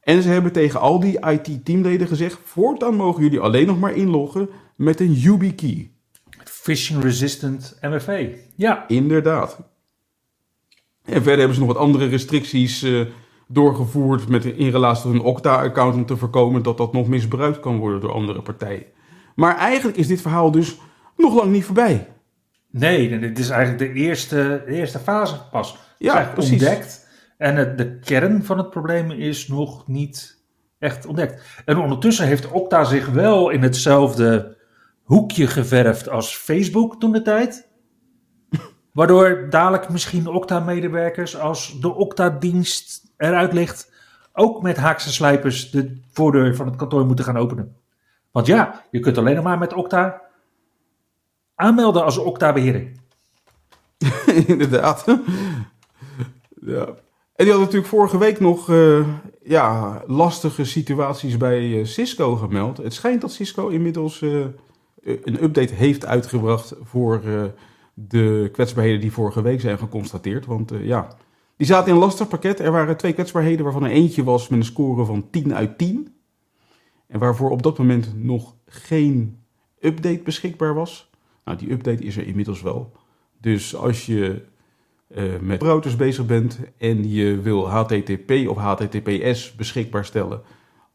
En 0.00 0.22
ze 0.22 0.28
hebben 0.28 0.52
tegen 0.52 0.80
al 0.80 1.00
die 1.00 1.26
IT-teamleden 1.26 2.06
gezegd: 2.06 2.38
voortaan 2.44 2.94
mogen 2.94 3.22
jullie 3.22 3.40
alleen 3.40 3.66
nog 3.66 3.78
maar 3.78 3.94
inloggen 3.94 4.48
met 4.76 5.00
een 5.00 5.12
YubiKey. 5.12 5.89
Phishing 6.60 7.02
resistant 7.02 7.78
MFA. 7.80 8.18
Ja. 8.54 8.88
Inderdaad. 8.88 9.58
En 11.04 11.22
verder 11.22 11.38
hebben 11.38 11.54
ze 11.54 11.60
nog 11.60 11.72
wat 11.72 11.82
andere 11.82 12.06
restricties 12.06 12.82
uh, 12.82 13.06
doorgevoerd 13.48 14.28
met, 14.28 14.44
in 14.44 14.70
relatie 14.70 15.02
tot 15.02 15.12
een 15.12 15.20
Okta-account 15.20 15.94
om 15.94 16.06
te 16.06 16.16
voorkomen 16.16 16.62
dat 16.62 16.76
dat 16.76 16.92
nog 16.92 17.08
misbruikt 17.08 17.60
kan 17.60 17.78
worden 17.78 18.00
door 18.00 18.12
andere 18.12 18.42
partijen. 18.42 18.84
Maar 19.34 19.56
eigenlijk 19.56 19.98
is 19.98 20.06
dit 20.06 20.20
verhaal 20.20 20.50
dus 20.50 20.76
nog 21.16 21.34
lang 21.34 21.52
niet 21.52 21.64
voorbij. 21.64 22.08
Nee, 22.70 23.18
dit 23.18 23.38
is 23.38 23.50
eigenlijk 23.50 23.94
de 23.94 24.00
eerste, 24.00 24.62
de 24.66 24.72
eerste 24.72 24.98
fase 24.98 25.40
pas. 25.50 25.76
Ja, 25.98 26.30
precies. 26.34 26.52
ontdekt. 26.52 27.08
En 27.38 27.56
het, 27.56 27.78
de 27.78 27.98
kern 27.98 28.44
van 28.44 28.58
het 28.58 28.70
probleem 28.70 29.10
is 29.10 29.48
nog 29.48 29.86
niet 29.88 30.42
echt 30.78 31.06
ontdekt. 31.06 31.62
En 31.64 31.78
ondertussen 31.78 32.26
heeft 32.26 32.50
Okta 32.50 32.84
zich 32.84 33.08
wel 33.08 33.50
in 33.50 33.62
hetzelfde 33.62 34.58
hoekje 35.10 35.46
geverfd 35.46 36.08
als 36.08 36.36
Facebook 36.36 37.00
toen 37.00 37.12
de 37.12 37.22
tijd. 37.22 37.68
Waardoor 38.92 39.46
dadelijk 39.50 39.88
misschien 39.88 40.26
Okta-medewerkers, 40.26 41.38
als 41.38 41.80
de 41.80 41.94
Okta-dienst 41.94 43.12
eruit 43.16 43.52
ligt, 43.52 43.92
ook 44.32 44.62
met 44.62 44.76
haakse 44.76 45.12
slijpers 45.12 45.70
de 45.70 46.00
voordeur 46.12 46.56
van 46.56 46.66
het 46.66 46.76
kantoor 46.76 47.06
moeten 47.06 47.24
gaan 47.24 47.36
openen. 47.36 47.76
Want 48.30 48.46
ja, 48.46 48.84
je 48.90 49.00
kunt 49.00 49.18
alleen 49.18 49.34
nog 49.34 49.44
maar 49.44 49.58
met 49.58 49.72
Okta 49.72 50.22
aanmelden 51.54 52.04
als 52.04 52.18
Okta-behering. 52.18 53.00
Inderdaad. 54.46 55.04
ja. 56.60 56.86
En 57.34 57.44
die 57.46 57.50
had 57.50 57.60
natuurlijk 57.60 57.88
vorige 57.88 58.18
week 58.18 58.40
nog 58.40 58.68
uh, 58.68 59.08
ja, 59.42 60.02
lastige 60.06 60.64
situaties 60.64 61.36
bij 61.36 61.60
uh, 61.60 61.84
Cisco 61.84 62.36
gemeld. 62.36 62.76
Het 62.76 62.94
schijnt 62.94 63.20
dat 63.20 63.32
Cisco 63.32 63.68
inmiddels 63.68 64.20
uh, 64.20 64.46
een 65.02 65.42
update 65.42 65.74
heeft 65.74 66.06
uitgebracht 66.06 66.74
voor 66.82 67.20
de 67.94 68.48
kwetsbaarheden 68.52 69.00
die 69.00 69.12
vorige 69.12 69.42
week 69.42 69.60
zijn 69.60 69.78
geconstateerd. 69.78 70.46
Want 70.46 70.72
ja, 70.82 71.16
die 71.56 71.66
zaten 71.66 71.88
in 71.88 71.94
een 71.94 72.00
lastig 72.00 72.28
pakket. 72.28 72.60
Er 72.60 72.72
waren 72.72 72.96
twee 72.96 73.12
kwetsbaarheden 73.12 73.64
waarvan 73.64 73.84
er 73.84 73.90
eentje 73.90 74.24
was 74.24 74.48
met 74.48 74.58
een 74.58 74.64
score 74.64 75.04
van 75.04 75.30
10 75.30 75.54
uit 75.54 75.78
10. 75.78 76.14
En 77.06 77.18
waarvoor 77.18 77.50
op 77.50 77.62
dat 77.62 77.78
moment 77.78 78.24
nog 78.24 78.54
geen 78.66 79.38
update 79.80 80.20
beschikbaar 80.24 80.74
was. 80.74 81.10
Nou, 81.44 81.58
die 81.58 81.70
update 81.70 82.04
is 82.04 82.16
er 82.16 82.26
inmiddels 82.26 82.62
wel. 82.62 82.92
Dus 83.40 83.76
als 83.76 84.06
je 84.06 84.42
met 85.40 85.62
routers 85.62 85.96
bezig 85.96 86.26
bent 86.26 86.58
en 86.78 87.10
je 87.10 87.40
wil 87.40 87.68
HTTP 87.68 88.48
of 88.48 88.56
HTTPS 88.56 89.54
beschikbaar 89.54 90.04
stellen 90.04 90.42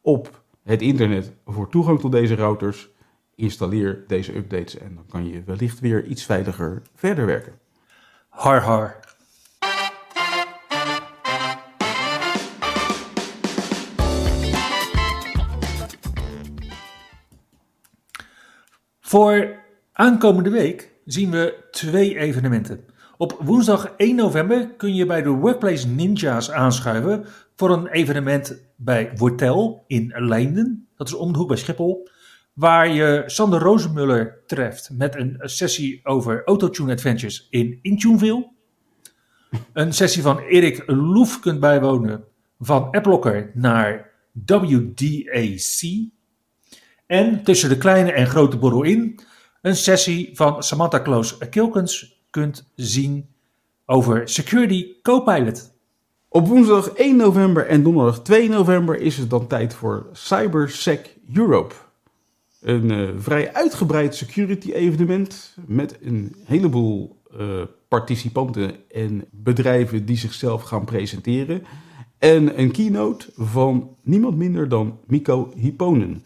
op 0.01 0.43
het 0.63 0.81
internet 0.81 1.33
voor 1.45 1.69
toegang 1.69 1.99
tot 1.99 2.11
deze 2.11 2.35
routers, 2.35 2.89
installeer 3.35 4.03
deze 4.07 4.35
updates 4.35 4.77
en 4.77 4.95
dan 4.95 5.05
kan 5.07 5.27
je 5.27 5.43
wellicht 5.43 5.79
weer 5.79 6.05
iets 6.05 6.25
veiliger 6.25 6.81
verder 6.95 7.25
werken. 7.25 7.59
Har 8.29 8.61
har. 8.61 8.99
Voor 18.99 19.55
aankomende 19.91 20.49
week 20.49 20.91
zien 21.05 21.31
we 21.31 21.67
twee 21.71 22.17
evenementen. 22.17 22.85
Op 23.17 23.37
woensdag 23.43 23.93
1 23.97 24.15
november 24.15 24.69
kun 24.77 24.95
je 24.95 25.05
bij 25.05 25.21
de 25.21 25.29
Workplace 25.29 25.87
Ninjas 25.87 26.51
aanschuiven 26.51 27.25
voor 27.55 27.71
een 27.71 27.87
evenement 27.87 28.61
bij 28.75 29.11
Wortel 29.15 29.83
in 29.87 30.13
Leinden. 30.15 30.87
Dat 30.95 31.07
is 31.07 31.13
om 31.13 31.31
de 31.31 31.37
hoek 31.37 31.47
bij 31.47 31.57
Schiphol. 31.57 32.09
Waar 32.55 32.89
je 32.89 33.23
Sander 33.25 33.59
Rozenmuller 33.59 34.43
treft 34.47 34.89
met 34.93 35.15
een 35.15 35.37
sessie 35.39 35.99
over 36.03 36.43
Autotune 36.45 36.91
Adventures 36.91 37.47
in 37.49 37.79
Intuneville. 37.81 38.49
Een 39.73 39.93
sessie 39.93 40.21
van 40.21 40.39
Erik 40.39 40.83
Loef 40.85 41.39
kunt 41.39 41.59
bijwonen 41.59 42.23
van 42.59 42.91
Applocker 42.91 43.51
naar 43.53 44.11
WDAC. 44.45 45.81
En 47.05 47.43
tussen 47.43 47.69
de 47.69 47.77
kleine 47.77 48.11
en 48.11 48.27
grote 48.27 48.57
borrel 48.57 48.83
in 48.83 49.19
een 49.61 49.75
sessie 49.75 50.29
van 50.33 50.63
Samantha 50.63 50.99
Kloos 50.99 51.37
Kilkens 51.37 52.21
kunt 52.29 52.71
zien 52.75 53.29
over 53.85 54.29
Security 54.29 55.01
Copilot. 55.01 55.73
Op 56.29 56.47
woensdag 56.47 56.89
1 56.89 57.15
november 57.15 57.67
en 57.67 57.83
donderdag 57.83 58.21
2 58.21 58.49
november 58.49 58.99
is 58.99 59.17
het 59.17 59.29
dan 59.29 59.47
tijd 59.47 59.73
voor 59.73 60.09
CyberSec 60.11 61.17
Europe. 61.33 61.75
Een 62.65 62.91
uh, 62.91 63.09
vrij 63.17 63.53
uitgebreid 63.53 64.15
security 64.15 64.71
evenement 64.71 65.57
met 65.65 65.97
een 66.01 66.35
heleboel 66.43 67.21
uh, 67.37 67.61
participanten 67.87 68.89
en 68.89 69.25
bedrijven 69.31 70.05
die 70.05 70.17
zichzelf 70.17 70.61
gaan 70.61 70.85
presenteren. 70.85 71.63
En 72.17 72.59
een 72.59 72.71
keynote 72.71 73.31
van 73.35 73.97
niemand 74.03 74.37
minder 74.37 74.69
dan 74.69 74.99
Mico 75.07 75.51
Hipponen. 75.55 76.23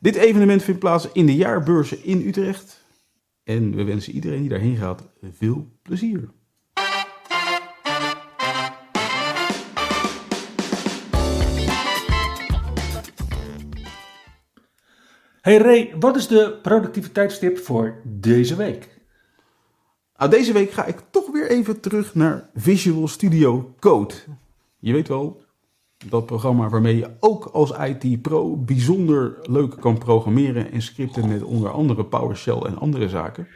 Dit 0.00 0.14
evenement 0.14 0.62
vindt 0.62 0.80
plaats 0.80 1.08
in 1.12 1.26
de 1.26 1.36
jaarbeurzen 1.36 2.04
in 2.04 2.26
Utrecht 2.26 2.84
en 3.44 3.74
we 3.74 3.84
wensen 3.84 4.12
iedereen 4.12 4.40
die 4.40 4.48
daarheen 4.48 4.76
gaat 4.76 5.08
veel 5.32 5.78
plezier. 5.82 6.28
Hey 15.48 15.58
Ray, 15.58 15.94
wat 16.00 16.16
is 16.16 16.26
de 16.26 16.58
productiviteitstip 16.62 17.58
voor 17.58 18.00
deze 18.04 18.56
week? 18.56 19.00
Nou, 20.16 20.30
deze 20.30 20.52
week 20.52 20.70
ga 20.70 20.84
ik 20.84 21.02
toch 21.10 21.30
weer 21.30 21.50
even 21.50 21.80
terug 21.80 22.14
naar 22.14 22.48
Visual 22.54 23.08
Studio 23.08 23.74
Code. 23.78 24.14
Je 24.78 24.92
weet 24.92 25.08
wel, 25.08 25.42
dat 26.08 26.26
programma 26.26 26.68
waarmee 26.68 26.96
je 26.96 27.16
ook 27.20 27.44
als 27.44 27.70
IT-pro 27.70 28.56
bijzonder 28.56 29.38
leuk 29.42 29.76
kan 29.80 29.98
programmeren 29.98 30.72
en 30.72 30.82
scripten 30.82 31.28
met 31.28 31.42
onder 31.42 31.70
andere 31.70 32.04
PowerShell 32.04 32.60
en 32.60 32.78
andere 32.78 33.08
zaken. 33.08 33.48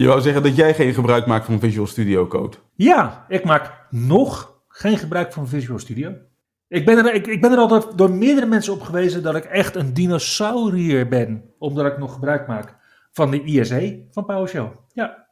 Je 0.00 0.06
wou 0.06 0.20
zeggen 0.20 0.42
dat 0.42 0.56
jij 0.56 0.74
geen 0.74 0.94
gebruik 0.94 1.26
maakt 1.26 1.44
van 1.44 1.60
Visual 1.60 1.86
Studio 1.86 2.26
Code? 2.26 2.56
Ja, 2.74 3.24
ik 3.28 3.44
maak 3.44 3.86
nog 3.90 4.60
geen 4.68 4.98
gebruik 4.98 5.32
van 5.32 5.48
Visual 5.48 5.78
Studio. 5.78 6.14
Ik 6.68 6.84
ben, 6.84 6.98
er, 6.98 7.14
ik, 7.14 7.26
ik 7.26 7.40
ben 7.40 7.52
er 7.52 7.58
al 7.58 7.96
door 7.96 8.10
meerdere 8.10 8.46
mensen 8.46 8.72
op 8.72 8.82
gewezen 8.82 9.22
dat 9.22 9.36
ik 9.36 9.44
echt 9.44 9.74
een 9.74 9.94
dinosaurier 9.94 11.08
ben, 11.08 11.44
omdat 11.58 11.86
ik 11.86 11.98
nog 11.98 12.12
gebruik 12.12 12.46
maak 12.46 12.76
van 13.12 13.30
de 13.30 13.42
ISE 13.42 14.06
van 14.10 14.24
PowerShell. 14.24 14.72
Ja. 14.92 15.26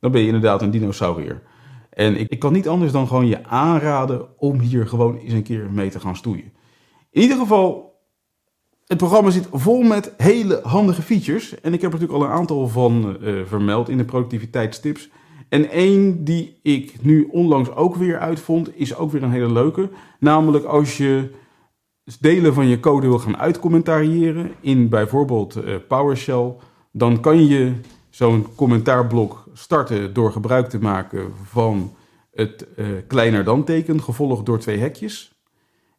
Dan 0.00 0.12
ben 0.12 0.20
je 0.20 0.26
inderdaad 0.26 0.62
een 0.62 0.70
dinosaurier. 0.70 1.42
En 1.90 2.16
ik, 2.16 2.28
ik 2.28 2.38
kan 2.38 2.52
niet 2.52 2.68
anders 2.68 2.92
dan 2.92 3.06
gewoon 3.06 3.26
je 3.26 3.44
aanraden 3.44 4.38
om 4.38 4.60
hier 4.60 4.86
gewoon 4.86 5.16
eens 5.16 5.32
een 5.32 5.42
keer 5.42 5.70
mee 5.70 5.90
te 5.90 6.00
gaan 6.00 6.16
stoeien. 6.16 6.52
In 7.10 7.22
ieder 7.22 7.36
geval, 7.36 7.91
het 8.92 9.00
programma 9.00 9.30
zit 9.30 9.48
vol 9.52 9.82
met 9.82 10.14
hele 10.16 10.60
handige 10.62 11.02
features. 11.02 11.60
En 11.60 11.72
ik 11.72 11.80
heb 11.80 11.92
er 11.92 11.98
natuurlijk 11.98 12.24
al 12.24 12.30
een 12.30 12.38
aantal 12.38 12.68
van 12.68 13.16
uh, 13.20 13.44
vermeld 13.46 13.88
in 13.88 13.96
de 13.96 14.04
productiviteitstips. 14.04 15.10
En 15.48 15.70
één 15.70 16.24
die 16.24 16.58
ik 16.62 17.02
nu 17.02 17.28
onlangs 17.30 17.74
ook 17.74 17.96
weer 17.96 18.18
uitvond, 18.18 18.78
is 18.78 18.96
ook 18.96 19.12
weer 19.12 19.22
een 19.22 19.30
hele 19.30 19.52
leuke. 19.52 19.90
Namelijk 20.18 20.64
als 20.64 20.96
je 20.96 21.30
delen 22.20 22.54
van 22.54 22.66
je 22.66 22.80
code 22.80 23.06
wil 23.06 23.18
gaan 23.18 23.36
uitcommentariëren 23.36 24.52
in 24.60 24.88
bijvoorbeeld 24.88 25.56
uh, 25.56 25.74
PowerShell, 25.88 26.54
dan 26.90 27.20
kan 27.20 27.46
je 27.46 27.72
zo'n 28.10 28.46
commentaarblok 28.54 29.44
starten 29.52 30.14
door 30.14 30.32
gebruik 30.32 30.68
te 30.68 30.78
maken 30.78 31.32
van 31.44 31.94
het 32.32 32.66
uh, 32.76 32.86
kleiner 33.06 33.44
dan 33.44 33.64
teken, 33.64 34.02
gevolgd 34.02 34.46
door 34.46 34.58
twee 34.58 34.78
hekjes. 34.78 35.31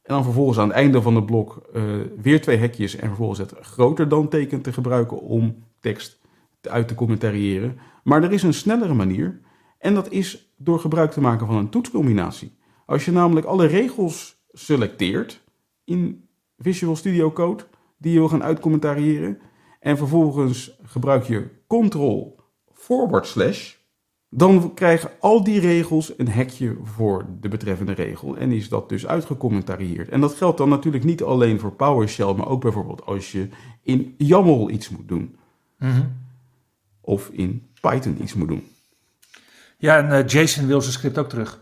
En 0.03 0.13
dan 0.13 0.23
vervolgens 0.23 0.57
aan 0.57 0.67
het 0.67 0.75
einde 0.75 1.01
van 1.01 1.15
het 1.15 1.25
blok 1.25 1.69
uh, 1.73 1.83
weer 2.21 2.41
twee 2.41 2.57
hekjes 2.57 2.95
en 2.95 3.07
vervolgens 3.07 3.39
het 3.39 3.53
groter 3.61 4.09
dan 4.09 4.27
teken 4.27 4.61
te 4.61 4.73
gebruiken 4.73 5.21
om 5.21 5.63
tekst 5.79 6.21
uit 6.61 6.87
te 6.87 6.95
commentariëren. 6.95 7.79
Maar 8.03 8.23
er 8.23 8.31
is 8.31 8.43
een 8.43 8.53
snellere 8.53 8.93
manier 8.93 9.39
en 9.77 9.93
dat 9.93 10.11
is 10.11 10.53
door 10.57 10.79
gebruik 10.79 11.11
te 11.11 11.21
maken 11.21 11.47
van 11.47 11.55
een 11.55 11.69
toetscombinatie. 11.69 12.57
Als 12.85 13.05
je 13.05 13.11
namelijk 13.11 13.45
alle 13.45 13.65
regels 13.65 14.45
selecteert, 14.51 15.43
in 15.83 16.27
Visual 16.57 16.95
Studio 16.95 17.31
Code 17.31 17.63
die 17.97 18.13
je 18.13 18.19
wil 18.19 18.29
gaan 18.29 18.43
uitcommentariëren. 18.43 19.39
En 19.79 19.97
vervolgens 19.97 20.79
gebruik 20.83 21.23
je 21.23 21.49
Ctrl 21.67 22.35
forward 22.73 23.27
slash. 23.27 23.75
Dan 24.35 24.73
krijgen 24.73 25.11
al 25.19 25.43
die 25.43 25.59
regels 25.59 26.13
een 26.17 26.29
hekje 26.29 26.77
voor 26.83 27.25
de 27.39 27.47
betreffende 27.47 27.91
regel 27.91 28.37
en 28.37 28.51
is 28.51 28.69
dat 28.69 28.89
dus 28.89 29.07
uitgecommentarieerd. 29.07 30.09
En 30.09 30.21
dat 30.21 30.33
geldt 30.33 30.57
dan 30.57 30.69
natuurlijk 30.69 31.03
niet 31.03 31.23
alleen 31.23 31.59
voor 31.59 31.71
PowerShell, 31.71 32.33
maar 32.33 32.47
ook 32.47 32.61
bijvoorbeeld 32.61 33.05
als 33.05 33.31
je 33.31 33.49
in 33.81 34.15
YAML 34.17 34.69
iets 34.69 34.89
moet 34.89 35.07
doen. 35.07 35.35
Of 37.01 37.29
in 37.29 37.67
Python 37.81 38.17
iets 38.21 38.33
moet 38.33 38.47
doen. 38.47 38.67
Ja, 39.77 39.97
en 39.97 40.11
eh, 40.11 40.27
Jason 40.27 40.67
wil 40.67 40.81
zijn 40.81 40.93
script 40.93 41.17
ook 41.17 41.29
terug. 41.29 41.59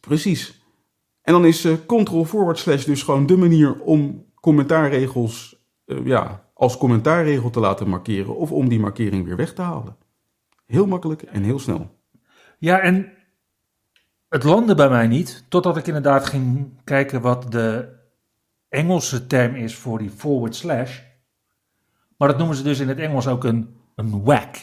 Precies. 0.00 0.62
En 1.22 1.32
dan 1.32 1.44
is 1.44 1.64
eh 1.64 1.72
control 1.86 2.24
forward 2.24 2.58
slash 2.58 2.84
dus 2.84 3.02
gewoon 3.02 3.26
de 3.26 3.36
manier 3.36 3.80
om 3.80 4.24
commentaarregels 4.40 5.56
eh, 5.84 6.06
ja, 6.06 6.44
als 6.54 6.76
commentaarregel 6.76 7.50
te 7.50 7.60
laten 7.60 7.88
markeren 7.88 8.36
of 8.36 8.52
om 8.52 8.68
die 8.68 8.80
markering 8.80 9.24
weer 9.24 9.36
weg 9.36 9.54
te 9.54 9.62
halen. 9.62 9.96
Heel 10.68 10.86
makkelijk 10.86 11.22
en 11.22 11.42
heel 11.42 11.58
snel. 11.58 11.96
Ja, 12.58 12.80
en 12.80 13.12
het 14.28 14.42
landde 14.42 14.74
bij 14.74 14.88
mij 14.88 15.06
niet, 15.06 15.44
totdat 15.48 15.76
ik 15.76 15.86
inderdaad 15.86 16.26
ging 16.26 16.70
kijken 16.84 17.20
wat 17.20 17.52
de 17.52 17.96
Engelse 18.68 19.26
term 19.26 19.54
is 19.54 19.76
voor 19.76 19.98
die 19.98 20.10
forward 20.10 20.54
slash. 20.54 21.00
Maar 22.16 22.28
dat 22.28 22.38
noemen 22.38 22.56
ze 22.56 22.62
dus 22.62 22.78
in 22.78 22.88
het 22.88 22.98
Engels 22.98 23.26
ook 23.26 23.44
een, 23.44 23.76
een 23.94 24.22
whack. 24.24 24.56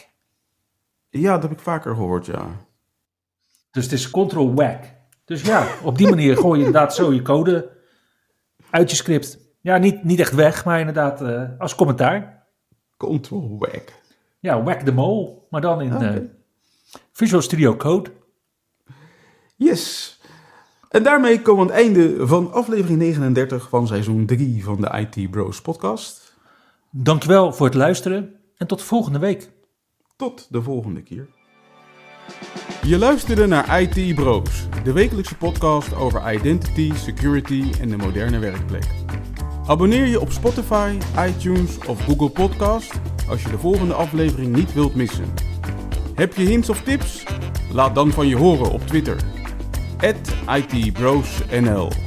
Ja, 1.08 1.32
dat 1.32 1.42
heb 1.42 1.52
ik 1.52 1.60
vaker 1.60 1.94
gehoord, 1.94 2.26
ja. 2.26 2.46
Dus 3.70 3.84
het 3.84 3.92
is 3.92 4.10
control 4.10 4.54
whack. 4.54 4.84
Dus 5.24 5.42
ja, 5.42 5.66
op 5.82 5.98
die 5.98 6.08
manier 6.08 6.36
gooi 6.36 6.58
je 6.60 6.66
inderdaad 6.66 6.94
zo 6.94 7.12
je 7.12 7.22
code 7.22 7.70
uit 8.70 8.90
je 8.90 8.96
script. 8.96 9.38
Ja, 9.60 9.76
niet, 9.76 10.04
niet 10.04 10.20
echt 10.20 10.34
weg, 10.34 10.64
maar 10.64 10.78
inderdaad 10.78 11.22
eh, 11.22 11.42
als 11.58 11.74
commentaar. 11.74 12.46
Control 12.96 13.58
whack. 13.58 13.92
Ja, 14.46 14.62
whack 14.62 14.80
the 14.80 14.92
mole, 14.92 15.32
maar 15.50 15.60
dan 15.60 15.80
in 15.82 15.94
Oké. 15.94 16.04
eh, 16.06 16.98
Visual 17.12 17.42
Studio 17.42 17.76
Code. 17.76 18.10
Yes. 19.56 20.20
En 20.88 21.02
daarmee 21.02 21.42
komen 21.42 21.66
we 21.66 21.72
aan 21.72 21.78
het 21.78 21.86
einde 21.86 22.26
van 22.26 22.52
aflevering 22.52 22.98
39 22.98 23.68
van 23.68 23.86
seizoen 23.86 24.26
3 24.26 24.64
van 24.64 24.80
de 24.80 25.06
IT 25.08 25.30
Bros 25.30 25.60
podcast. 25.60 26.34
Dankjewel 26.90 27.52
voor 27.52 27.66
het 27.66 27.74
luisteren 27.74 28.34
en 28.56 28.66
tot 28.66 28.82
volgende 28.82 29.18
week. 29.18 29.50
Tot 30.16 30.46
de 30.50 30.62
volgende 30.62 31.02
keer. 31.02 31.28
Je 32.82 32.98
luisterde 32.98 33.46
naar 33.46 33.80
IT 33.80 34.14
Bros, 34.14 34.66
de 34.84 34.92
wekelijkse 34.92 35.36
podcast 35.36 35.94
over 35.94 36.34
identity, 36.34 36.92
security 36.94 37.72
en 37.80 37.88
de 37.88 37.96
moderne 37.96 38.38
werkplek. 38.38 38.86
Abonneer 39.66 40.06
je 40.06 40.20
op 40.20 40.30
Spotify, 40.30 40.98
iTunes 41.18 41.78
of 41.86 42.04
Google 42.04 42.30
Podcast 42.30 42.92
als 43.28 43.42
je 43.42 43.48
de 43.48 43.58
volgende 43.58 43.94
aflevering 43.94 44.56
niet 44.56 44.74
wilt 44.74 44.94
missen. 44.94 45.34
Heb 46.14 46.36
je 46.36 46.44
hints 46.44 46.68
of 46.68 46.82
tips? 46.82 47.24
Laat 47.72 47.94
dan 47.94 48.10
van 48.10 48.26
je 48.28 48.36
horen 48.36 48.70
op 48.70 48.86
Twitter. 48.86 49.16
@itbrosnl 50.46 52.05